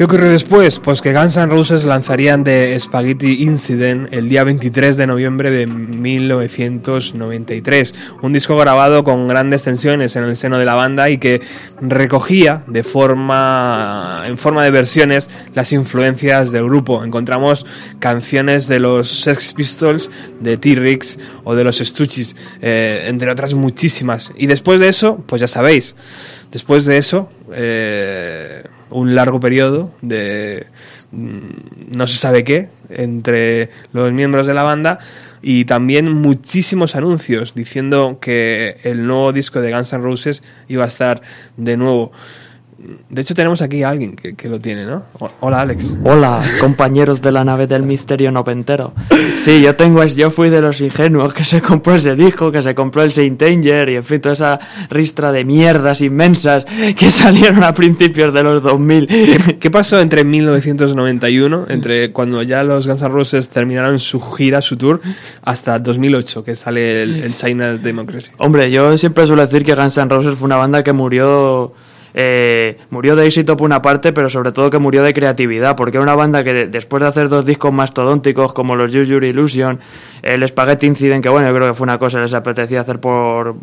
[0.00, 0.80] ¿Qué ocurrió después?
[0.80, 5.66] Pues que Guns N' Roses lanzarían The Spaghetti Incident el día 23 de noviembre de
[5.66, 11.42] 1993, un disco grabado con grandes tensiones en el seno de la banda y que
[11.82, 17.04] recogía de forma en forma de versiones las influencias del grupo.
[17.04, 17.66] Encontramos
[17.98, 20.08] canciones de los Sex Pistols,
[20.40, 24.32] de T-Rex o de los Stooges, eh, entre otras muchísimas.
[24.34, 25.94] Y después de eso, pues ya sabéis,
[26.50, 30.66] después de eso, eh, un largo periodo de
[31.12, 34.98] mm, no se sabe qué entre los miembros de la banda
[35.42, 40.88] y también muchísimos anuncios diciendo que el nuevo disco de Guns N' Roses iba a
[40.88, 41.20] estar
[41.56, 42.12] de nuevo.
[43.10, 45.02] De hecho, tenemos aquí a alguien que, que lo tiene, ¿no?
[45.40, 45.94] Hola, Alex.
[46.02, 48.94] Hola, compañeros de la nave del misterio noventero.
[49.36, 52.74] Sí, yo tengo, yo fui de los ingenuos que se compró ese disco, que se
[52.74, 56.64] compró el Saint Danger y en fin, toda esa ristra de mierdas inmensas
[56.96, 59.06] que salieron a principios de los 2000.
[59.08, 64.62] ¿Qué, qué pasó entre 1991, entre cuando ya los Guns N' Roses terminaron su gira,
[64.62, 65.02] su tour,
[65.42, 68.30] hasta 2008, que sale el, el China's Democracy?
[68.38, 71.74] Hombre, yo siempre suelo decir que Guns N' Roses fue una banda que murió
[72.14, 75.96] eh, murió de éxito por una parte, pero sobre todo que murió de creatividad, porque
[75.98, 79.24] era una banda que de- después de hacer dos discos mastodónticos como los Use Your
[79.24, 79.78] Illusion,
[80.22, 83.00] el Spaghetti Incident, que bueno, yo creo que fue una cosa que les apetecía hacer
[83.00, 83.54] por,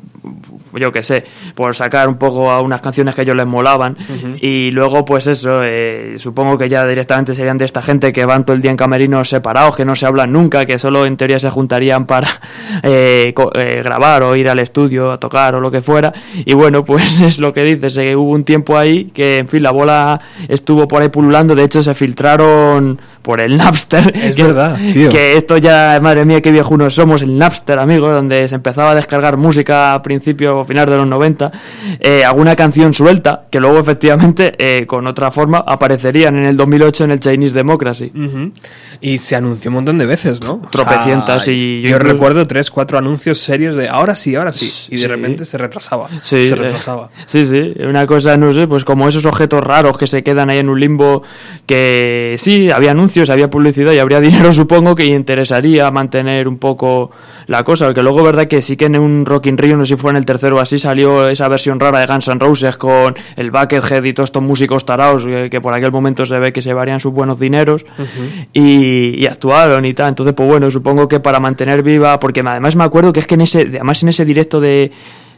[0.74, 1.24] yo que sé,
[1.56, 3.96] por sacar un poco a unas canciones que a ellos les molaban,
[4.42, 8.46] y luego pues eso, eh, supongo que ya directamente serían de esta gente que van
[8.46, 11.40] todo el día en camerinos separados, que no se hablan nunca, que solo en teoría
[11.40, 12.28] se juntarían para
[12.84, 16.14] eh, eh, grabar o ir al estudio a tocar o lo que fuera,
[16.46, 19.62] y bueno, pues es lo que dices, eh, hubo un tiempo ahí que, en fin,
[19.64, 24.14] la bola estuvo por ahí pululando, de hecho se filtraron por el Napster.
[24.24, 25.10] Es que- verdad, tío.
[25.10, 28.96] Que esto ya, madre mía, qué viejunos somos, el Napster, amigo, donde se empezaba a
[28.96, 31.52] descargar música a principios o finales de los 90,
[32.00, 37.04] eh, alguna canción suelta, que luego efectivamente, eh, con otra forma, aparecerían en el 2008
[37.04, 38.14] en el Chinese Democracy.
[38.16, 38.54] Ujú.
[39.02, 40.62] Y se anunció un montón de veces, ¿no?
[40.66, 44.36] O Tropecientas sea, y yo Yo, incluso- recuerdo tres, cuatro anuncios serios de ahora sí,
[44.36, 44.88] ahora sí.
[44.90, 45.08] Y de Sí.
[45.08, 46.08] repente se retrasaba.
[46.24, 47.10] Sí, se eh, retrasaba.
[47.26, 50.60] sí, sí, una cosa, no sé, pues como esos objetos raros que se quedan ahí
[50.60, 51.24] en un limbo,
[51.66, 57.12] que sí, había anuncios, había publicidad y habría dinero, supongo, que interesaría mantener un poco
[57.48, 59.96] la cosa, porque luego, verdad que sí que en un Rock in Rio, no sé
[59.96, 62.78] si fue en el tercero o así, salió esa versión rara de Guns N' Roses
[62.78, 66.54] con el Buckethead y todos estos músicos tarados, que, que por aquel momento se ve
[66.54, 67.86] que se varían sus buenos dineros,
[68.54, 70.10] y, y actuaron y tal.
[70.10, 73.36] Entonces, pues bueno, supongo que para mantener viva, porque además me acuerdo que es que
[73.36, 74.92] en ese, además en ese directo de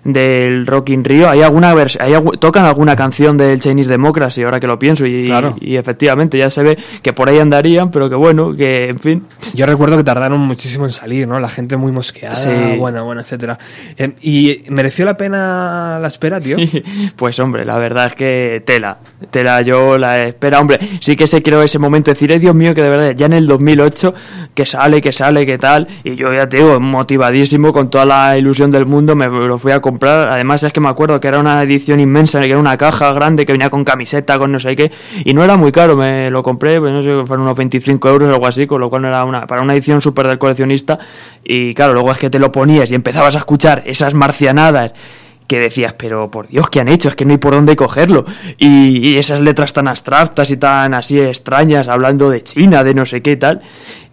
[0.03, 4.67] del Rock in Rio hay alguna hay tocan alguna canción del Chinese Democracy ahora que
[4.67, 5.55] lo pienso y, Claro.
[5.59, 9.23] y efectivamente ya se ve que por ahí andarían pero que bueno que en fin
[9.53, 11.39] Yo recuerdo que tardaron muchísimo en salir, ¿no?
[11.39, 12.49] La gente muy mosqueada, Sí.
[12.77, 13.57] bueno, bueno, etcétera.
[13.97, 16.57] Eh, ¿Y mereció la pena la espera, tío?
[17.15, 18.97] pues hombre la verdad es que tela
[19.31, 22.55] tela yo la espera hombre sí que se creó ese momento de decir "Ay, Dios
[22.55, 24.13] mío que de verdad ya en el 2008
[24.53, 28.37] que sale que sale que tal y yo ya te digo motivadísimo con toda la
[28.37, 31.39] ilusión del mundo me lo fui a comprar además es que me acuerdo que era
[31.39, 34.75] una edición inmensa que era una caja grande que venía con camiseta con no sé
[34.75, 34.91] qué
[35.25, 38.29] y no era muy caro me lo compré pues no sé fueron unos 25 euros
[38.29, 40.99] o algo así con lo cual no era una para una edición súper del coleccionista
[41.43, 44.93] y claro luego es que te lo ponías y empezabas a escuchar esas marcianadas
[45.49, 47.09] que decías, pero por Dios, ¿qué han hecho?
[47.09, 48.23] Es que no hay por dónde cogerlo.
[48.59, 53.03] Y, y esas letras tan abstractas y tan así extrañas, hablando de China, de no
[53.07, 53.63] sé qué y tal.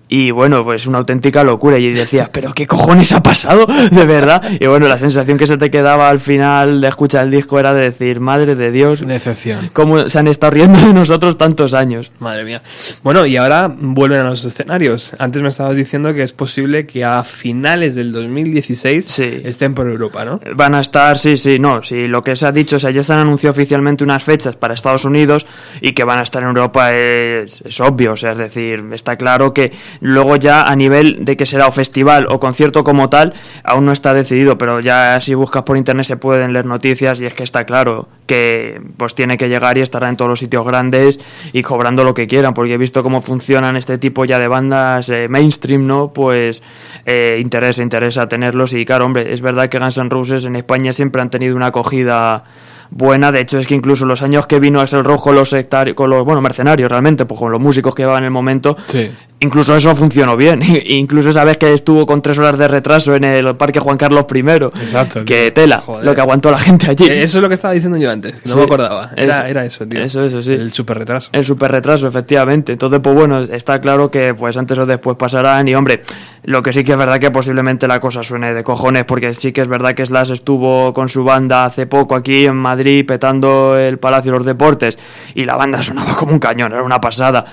[0.09, 1.79] Y bueno, pues una auténtica locura.
[1.79, 3.67] Y decías, ¿pero qué cojones ha pasado?
[3.91, 4.43] De verdad.
[4.61, 7.75] Y bueno, la sensación que se te quedaba al final de escuchar el disco era
[7.75, 9.71] de decir, madre de Dios, Decepción.
[9.73, 12.11] cómo se han estado riendo de nosotros tantos años.
[12.21, 12.63] Madre mía.
[13.03, 15.13] Bueno, y ahora vuelven a los escenarios.
[15.19, 20.25] Antes me estabas diciendo que es posible que a finales del 2016 estén por Europa,
[20.25, 20.41] ¿no?
[20.55, 23.03] Van a estar, sí, sí, no, sí, lo que se ha dicho, o sea, ya
[23.03, 25.47] se han anunciado oficialmente unas fechas para Estados Unidos
[25.81, 29.17] y que van a estar en Europa es, es obvio, o sea, es decir, está
[29.17, 29.73] claro que
[30.07, 33.35] luego ya a nivel de que será o festival o concierto como tal,
[33.65, 37.27] aún no está decidido, pero ya si buscas por internet se pueden leer noticias y
[37.27, 40.65] es que está claro que pues tiene que llegar y estará en todos los sitios
[40.65, 41.19] grandes
[41.53, 45.09] y cobrando lo que quieran, porque he visto cómo funcionan este tipo ya de bandas
[45.09, 46.13] eh, mainstream, ¿no?
[46.13, 46.63] Pues
[47.05, 50.93] eh, interesa, interesa tenerlos y claro, hombre, es verdad que Guns N' Roses en España
[50.93, 52.45] siempre han tenido una acogida
[52.91, 56.11] buena, de hecho es que incluso los años que vino Axel Rojo los sectarios, con
[56.11, 58.77] los, bueno, mercenarios realmente, pues con los músicos que llevaban en el momento,
[59.41, 60.61] Incluso eso funcionó bien.
[60.87, 64.25] Incluso esa vez que estuvo con tres horas de retraso en el Parque Juan Carlos
[64.35, 64.39] I.
[64.41, 65.25] Exacto.
[65.27, 65.53] Que tío.
[65.53, 66.05] tela, Joder.
[66.07, 67.05] lo que aguantó la gente allí.
[67.05, 68.59] Eh, Eso es lo que estaba diciendo yo antes, que no Sí.
[68.59, 69.11] me acordaba.
[69.15, 69.47] Era Eso.
[69.47, 70.03] era eso, tío.
[70.03, 70.53] Eso, eso, sí.
[70.55, 71.29] El super retraso.
[71.33, 72.73] El super retraso, efectivamente.
[72.73, 75.69] Entonces, pues bueno, está claro que pues antes o después pasarán.
[75.69, 76.03] Y hombre,
[76.45, 79.53] lo que sí que es verdad que posiblemente la cosa suene de cojones, porque sí
[79.53, 83.77] que es verdad que Slash estuvo con su banda hace poco aquí en Madrid petando
[83.79, 84.99] el Palacio de los Deportes
[85.35, 87.45] y la banda sonaba como un cañón, era una pasada.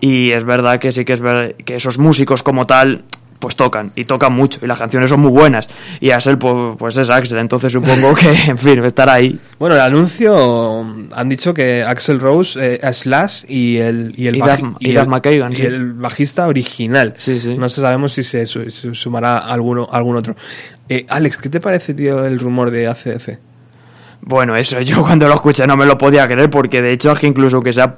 [0.00, 3.04] Y es verdad que sí que es ver que esos músicos como tal
[3.38, 5.66] pues tocan y tocan mucho y las canciones son muy buenas
[5.98, 9.80] y Axel pues, pues es Axel entonces supongo que en fin estará ahí Bueno, el
[9.80, 14.40] anuncio han dicho que Axel Rose, eh, Slash y el y el, Y
[14.94, 15.62] el- McKagan, y sí.
[15.62, 17.14] el bajista original.
[17.56, 20.36] No sabemos si se, su- se sumará alguno algún otro.
[20.90, 23.38] Eh, Alex, ¿qué te parece, tío, el rumor de ACDC?
[24.20, 27.18] Bueno, eso yo cuando lo escuché no me lo podía creer porque de hecho es
[27.18, 27.96] que incluso que sea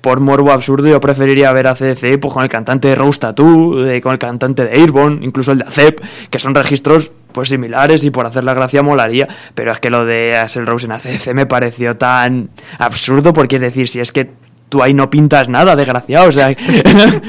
[0.00, 3.76] por morbo absurdo yo preferiría ver a CDC pues, con el cantante de Rose Tattoo,
[3.76, 6.00] de- con el cantante de Airborne, incluso el de ACEP,
[6.30, 10.04] que son registros pues similares y por hacer la gracia molaría, pero es que lo
[10.06, 12.48] de Axel Rose en ACDC me pareció tan
[12.78, 14.30] absurdo porque es decir, si es que
[14.70, 16.54] tú ahí no pintas nada, desgraciado, o sea,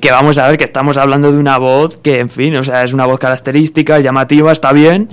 [0.00, 2.84] que vamos a ver que estamos hablando de una voz que en fin, o sea,
[2.84, 5.08] es una voz característica, llamativa, está bien,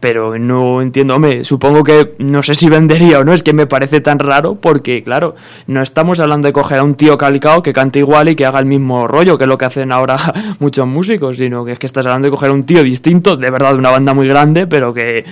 [0.00, 3.66] pero no entiendo, hombre, supongo que no sé si vendería o no, es que me
[3.66, 5.34] parece tan raro porque, claro,
[5.66, 8.58] no estamos hablando de coger a un tío calcao que cante igual y que haga
[8.58, 10.16] el mismo rollo, que es lo que hacen ahora
[10.58, 13.50] muchos músicos, sino que es que estás hablando de coger a un tío distinto, de
[13.50, 15.24] verdad, de una banda muy grande, pero que,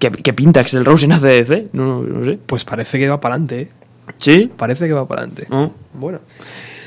[0.00, 2.38] que, que pinta Axel Rose en ACDC, no, no sé.
[2.44, 3.68] Pues parece que va para adelante, ¿eh?
[4.16, 4.50] ¿Sí?
[4.56, 5.46] Parece que va para adelante.
[5.50, 5.70] Oh.
[5.94, 6.18] Bueno.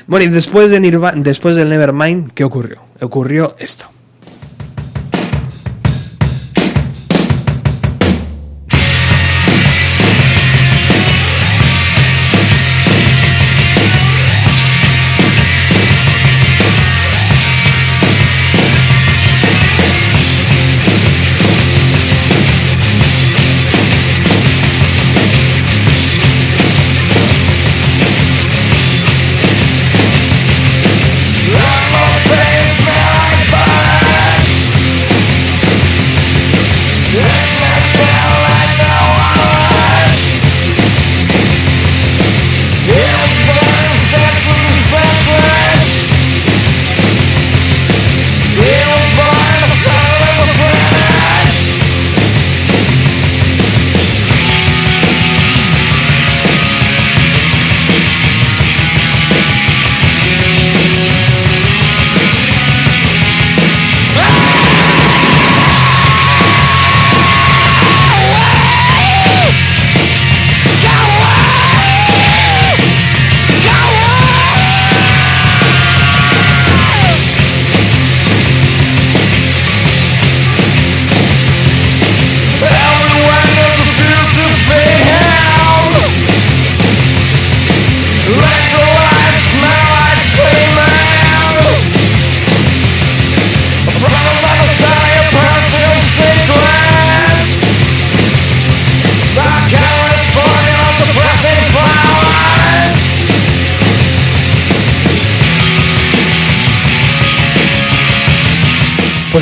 [0.06, 2.78] Bueno, y después, de Nirva- después del Nevermind, ¿qué ocurrió?
[3.00, 3.86] Ocurrió esto.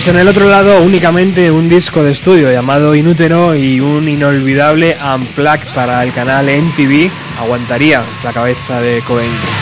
[0.01, 4.97] Pues en el otro lado únicamente un disco de estudio llamado Inútero y un inolvidable
[4.97, 9.60] Unplugged para el canal NTV aguantaría la cabeza de Cohen.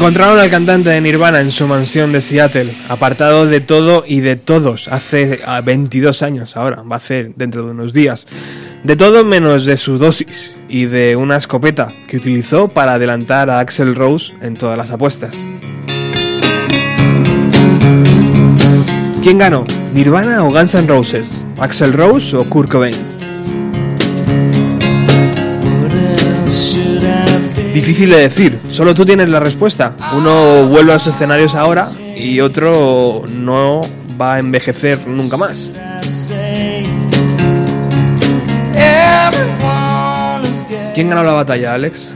[0.00, 4.36] Encontraron al cantante de Nirvana en su mansión de Seattle, apartado de todo y de
[4.36, 8.26] todos, hace ah, 22 años ahora, va a ser dentro de unos días.
[8.82, 13.58] De todo menos de su dosis y de una escopeta que utilizó para adelantar a
[13.58, 15.46] Axel Rose en todas las apuestas.
[19.22, 19.66] ¿Quién ganó?
[19.92, 21.44] ¿Nirvana o Guns N' Roses?
[21.58, 23.19] ¿Axel Rose o Kurt Cobain?
[27.72, 29.94] Difícil de decir, solo tú tienes la respuesta.
[30.16, 33.80] Uno vuelve a los escenarios ahora y otro no
[34.20, 35.70] va a envejecer nunca más.
[40.94, 42.10] ¿Quién ganó la batalla, Alex?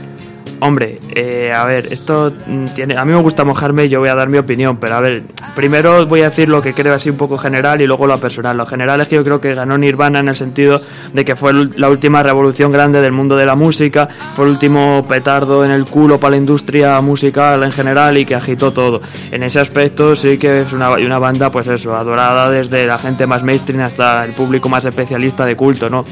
[0.61, 2.31] Hombre, eh, a ver, esto
[2.73, 2.97] tiene.
[2.97, 5.23] A mí me gusta mojarme y yo voy a dar mi opinión, pero a ver,
[5.55, 8.55] primero voy a decir lo que creo así un poco general y luego lo personal.
[8.55, 10.81] Lo general es que yo creo que ganó Nirvana en el sentido
[11.13, 15.05] de que fue la última revolución grande del mundo de la música, fue el último
[15.07, 19.01] petardo en el culo para la industria musical en general y que agitó todo.
[19.31, 23.27] En ese aspecto sí que es una, una banda, pues eso, adorada desde la gente
[23.27, 26.05] más mainstream hasta el público más especialista de culto, ¿no?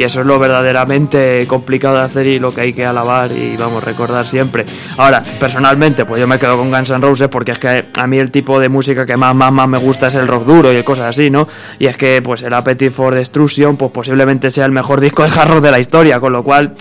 [0.00, 3.54] Y eso es lo verdaderamente complicado de hacer y lo que hay que alabar y
[3.58, 4.64] vamos recordar siempre.
[4.96, 8.16] Ahora, personalmente, pues yo me quedo con Guns N' Roses porque es que a mí
[8.16, 10.82] el tipo de música que más, más, más me gusta es el rock duro y
[10.84, 11.46] cosas así, ¿no?
[11.78, 15.38] Y es que pues el Appetite for Destruction pues posiblemente sea el mejor disco de
[15.38, 16.72] hard de la historia, con lo cual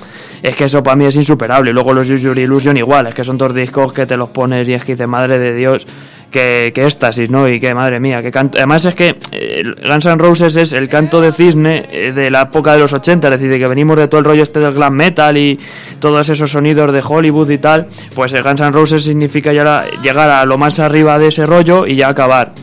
[0.41, 1.71] es que eso para mí es insuperable.
[1.71, 4.29] Y luego los Use Your Illusion igual, es que son dos discos que te los
[4.29, 5.85] pones y es que dices, madre de Dios,
[6.31, 7.47] que, que éxtasis, ¿no?
[7.49, 8.57] Y que madre mía, que canto.
[8.57, 12.43] Además es que eh, Guns N' Roses es el canto de cisne eh, de la
[12.43, 14.73] época de los 80, es decir, de que venimos de todo el rollo este del
[14.73, 15.59] glam metal y
[15.99, 20.29] todos esos sonidos de Hollywood y tal, pues el Guns N' Roses significa ya llegar
[20.29, 22.53] a lo más arriba de ese rollo y ya acabar.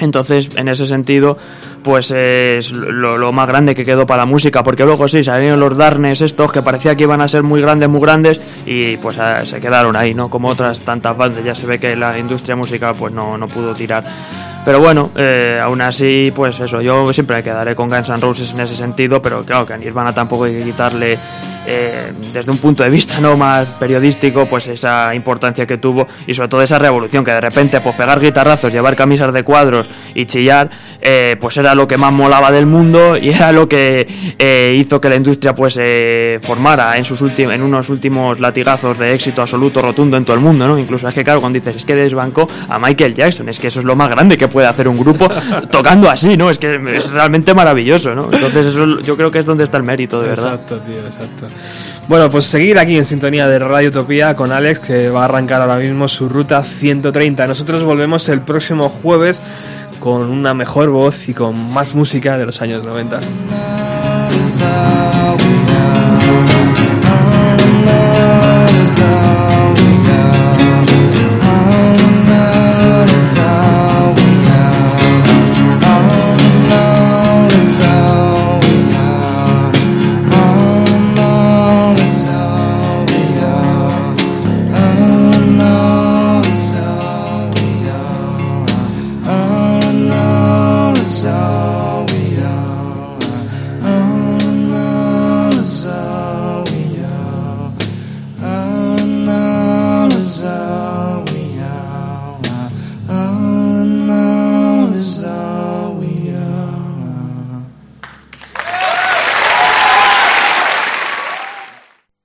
[0.00, 1.38] Entonces, en ese sentido,
[1.82, 5.76] pues es lo, más grande que quedó para la música, porque luego sí, salieron los
[5.76, 9.44] Darnes estos que parecía que iban a ser muy grandes, muy grandes, y pues ah,
[9.44, 10.30] se quedaron ahí, ¿no?
[10.30, 13.74] Como otras tantas bandas, ya se ve que la industria musical pues no, no pudo
[13.74, 14.02] tirar.
[14.64, 18.60] Pero bueno, eh, aún así, pues eso, yo siempre quedaré con Guns N' Roses en
[18.60, 21.18] ese sentido, pero claro que a Nirvana tampoco hay que quitarle,
[21.66, 26.34] eh, desde un punto de vista no más periodístico, pues esa importancia que tuvo y
[26.34, 30.26] sobre todo esa revolución que de repente, pues pegar guitarrazos, llevar camisas de cuadros y
[30.26, 30.70] chillar,
[31.02, 34.06] eh, pues era lo que más molaba del mundo y era lo que
[34.38, 39.14] eh, hizo que la industria pues se formara en sus en unos últimos latigazos de
[39.14, 40.78] éxito absoluto rotundo en todo el mundo, ¿no?
[40.78, 43.80] Incluso es que claro, cuando dices es que desbancó a Michael Jackson, es que eso
[43.80, 45.28] es lo más grande que puede hacer un grupo
[45.70, 46.50] tocando así, ¿no?
[46.50, 48.28] Es que es realmente maravilloso, ¿no?
[48.32, 50.54] Entonces eso yo creo que es donde está el mérito, de verdad.
[50.54, 51.46] Exacto, tío, exacto.
[52.08, 55.62] Bueno, pues seguir aquí en sintonía de Radio Utopía con Alex, que va a arrancar
[55.62, 57.46] ahora mismo su ruta 130.
[57.46, 59.40] Nosotros volvemos el próximo jueves
[60.02, 63.20] con una mejor voz y con más música de los años 90.